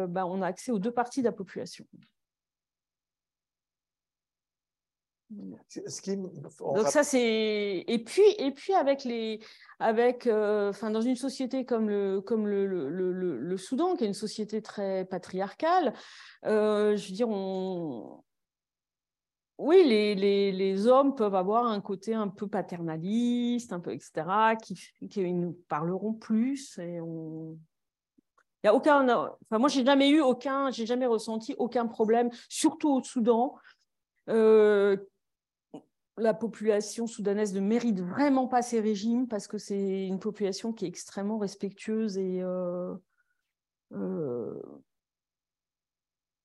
[0.08, 1.86] bah, on a accès aux deux parties de la population.
[5.68, 6.16] Ce qui...
[6.16, 9.40] Donc ça c'est et puis et puis avec les
[9.80, 14.04] avec euh, enfin dans une société comme le comme le, le, le, le, Soudan qui
[14.04, 15.94] est une société très patriarcale,
[16.46, 18.24] euh, je veux dire on
[19.58, 24.56] oui les, les, les, hommes peuvent avoir un côté un peu paternaliste, un peu etc.
[24.62, 24.80] qui
[25.10, 27.58] qui nous parleront plus et on
[28.64, 32.30] il y a aucun enfin moi j'ai jamais eu aucun j'ai jamais ressenti aucun problème
[32.50, 33.56] surtout au Soudan
[34.30, 34.98] euh,
[36.18, 40.86] la population soudanaise ne mérite vraiment pas ces régimes parce que c'est une population qui
[40.86, 42.96] est extrêmement respectueuse et euh,
[43.94, 44.62] euh,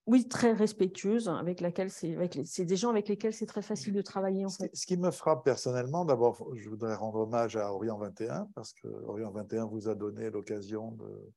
[0.06, 4.02] oui très respectueuse avec laquelle c'est c'est des gens avec lesquels c'est très facile de
[4.02, 4.74] travailler en fait.
[4.74, 8.88] Ce qui me frappe personnellement, d'abord, je voudrais rendre hommage à Orient 21 parce que
[8.88, 11.32] Orient 21 vous a donné l'occasion de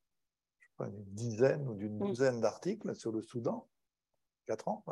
[0.80, 2.08] une dizaine ou d'une mm.
[2.08, 3.68] douzaine d'articles sur le Soudan,
[4.46, 4.84] quatre ans.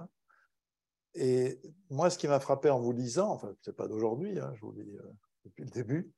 [1.15, 1.59] Et
[1.89, 4.61] moi, ce qui m'a frappé en vous lisant, enfin, ce n'est pas d'aujourd'hui, hein, je
[4.61, 5.11] vous lis euh,
[5.45, 6.11] depuis le début,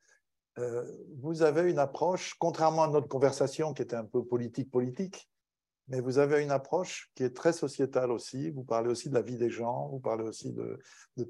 [0.60, 0.86] euh,
[1.18, 5.30] vous avez une approche, contrairement à notre conversation qui était un peu politique-politique,
[5.88, 8.52] mais vous avez une approche qui est très sociétale aussi.
[8.52, 10.80] Vous parlez aussi de la vie des gens, vous parlez aussi de,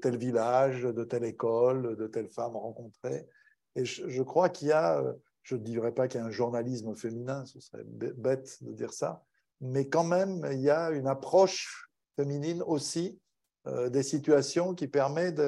[0.00, 3.26] tel village, de telle école, de telle femme rencontrée.
[3.74, 5.02] Et je, je crois qu'il y a,
[5.42, 8.92] je ne dirais pas qu'il y a un journalisme féminin, ce serait bête de dire
[8.92, 9.24] ça,
[9.60, 13.23] mais quand même, il y a une approche féminine aussi euh,
[13.66, 15.40] des situations qui permettent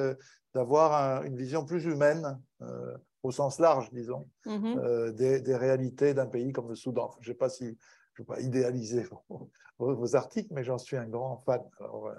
[0.57, 4.79] d'avoir une vision plus humaine, euh, au sens large, disons, mm-hmm.
[4.79, 7.11] euh, des, réalités d'un pays comme le Soudan.
[7.19, 7.77] Je ne sais pas si
[8.13, 9.05] je ne veux pas idéaliser
[9.77, 11.61] vos, articles, mais j'en suis un grand fan.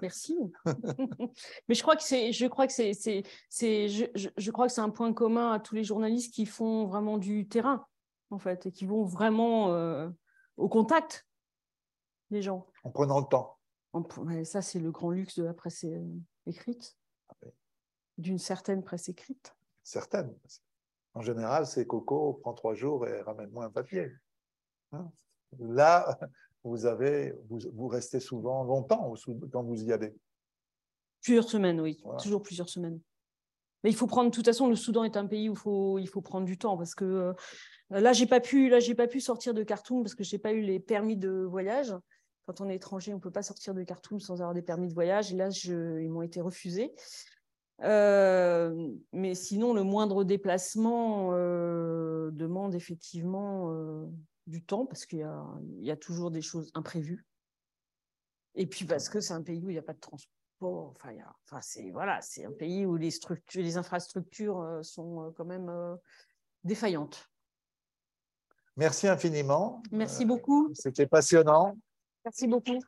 [0.01, 0.39] Merci.
[1.69, 5.13] mais je crois que c'est, je crois que c'est, je, crois que c'est un point
[5.13, 7.85] commun à tous les journalistes qui font vraiment du terrain,
[8.31, 10.13] en fait, et qui vont vraiment
[10.57, 11.27] au contact
[12.31, 12.67] des gens.
[12.85, 13.58] En prenant le temps
[14.45, 16.05] ça, c'est le grand luxe de la presse euh,
[16.47, 16.97] écrite,
[17.29, 17.47] ah
[18.19, 19.55] d'une certaine presse écrite.
[19.83, 20.35] Certaine.
[21.15, 24.13] En général, c'est Coco prend trois jours et ramène-moi un papier.
[24.93, 25.11] Hein?
[25.59, 26.19] Là,
[26.65, 29.15] vous, avez, vous, restez souvent longtemps
[29.51, 30.15] quand vous y allez.
[31.23, 33.01] Plusieurs semaines, oui, toujours plusieurs semaines.
[33.85, 36.09] Mais il faut prendre, de toute façon, le Soudan est un pays où faut, il
[36.09, 37.33] faut prendre du temps parce que euh,
[37.91, 40.53] là, j'ai pas pu, là, j'ai pas pu sortir de Khartoum parce que j'ai pas
[40.53, 41.95] eu les permis de voyage
[42.49, 44.89] quand on est étranger, on ne peut pas sortir de Khartoum sans avoir des permis
[44.89, 45.35] de voyage.
[45.35, 46.95] Et là, ils m'ont été refusés.
[47.83, 54.07] Euh, mais sinon, le moindre déplacement euh, demande effectivement euh,
[54.47, 57.27] du temps parce qu'il y, y, a toujours des choses imprévues.
[58.55, 60.95] Et puis parce que c'est un pays où il n'y a pas de transport.
[60.97, 61.11] Enfin,
[61.45, 65.71] enfin c'est voilà, c'est un pays où les structures, les infrastructures sont quand même
[66.65, 67.29] défaillantes.
[68.75, 69.83] Merci infiniment.
[69.93, 70.71] Merci beaucoup.
[70.73, 71.77] C'était passionnant.
[72.25, 72.79] Merci beaucoup.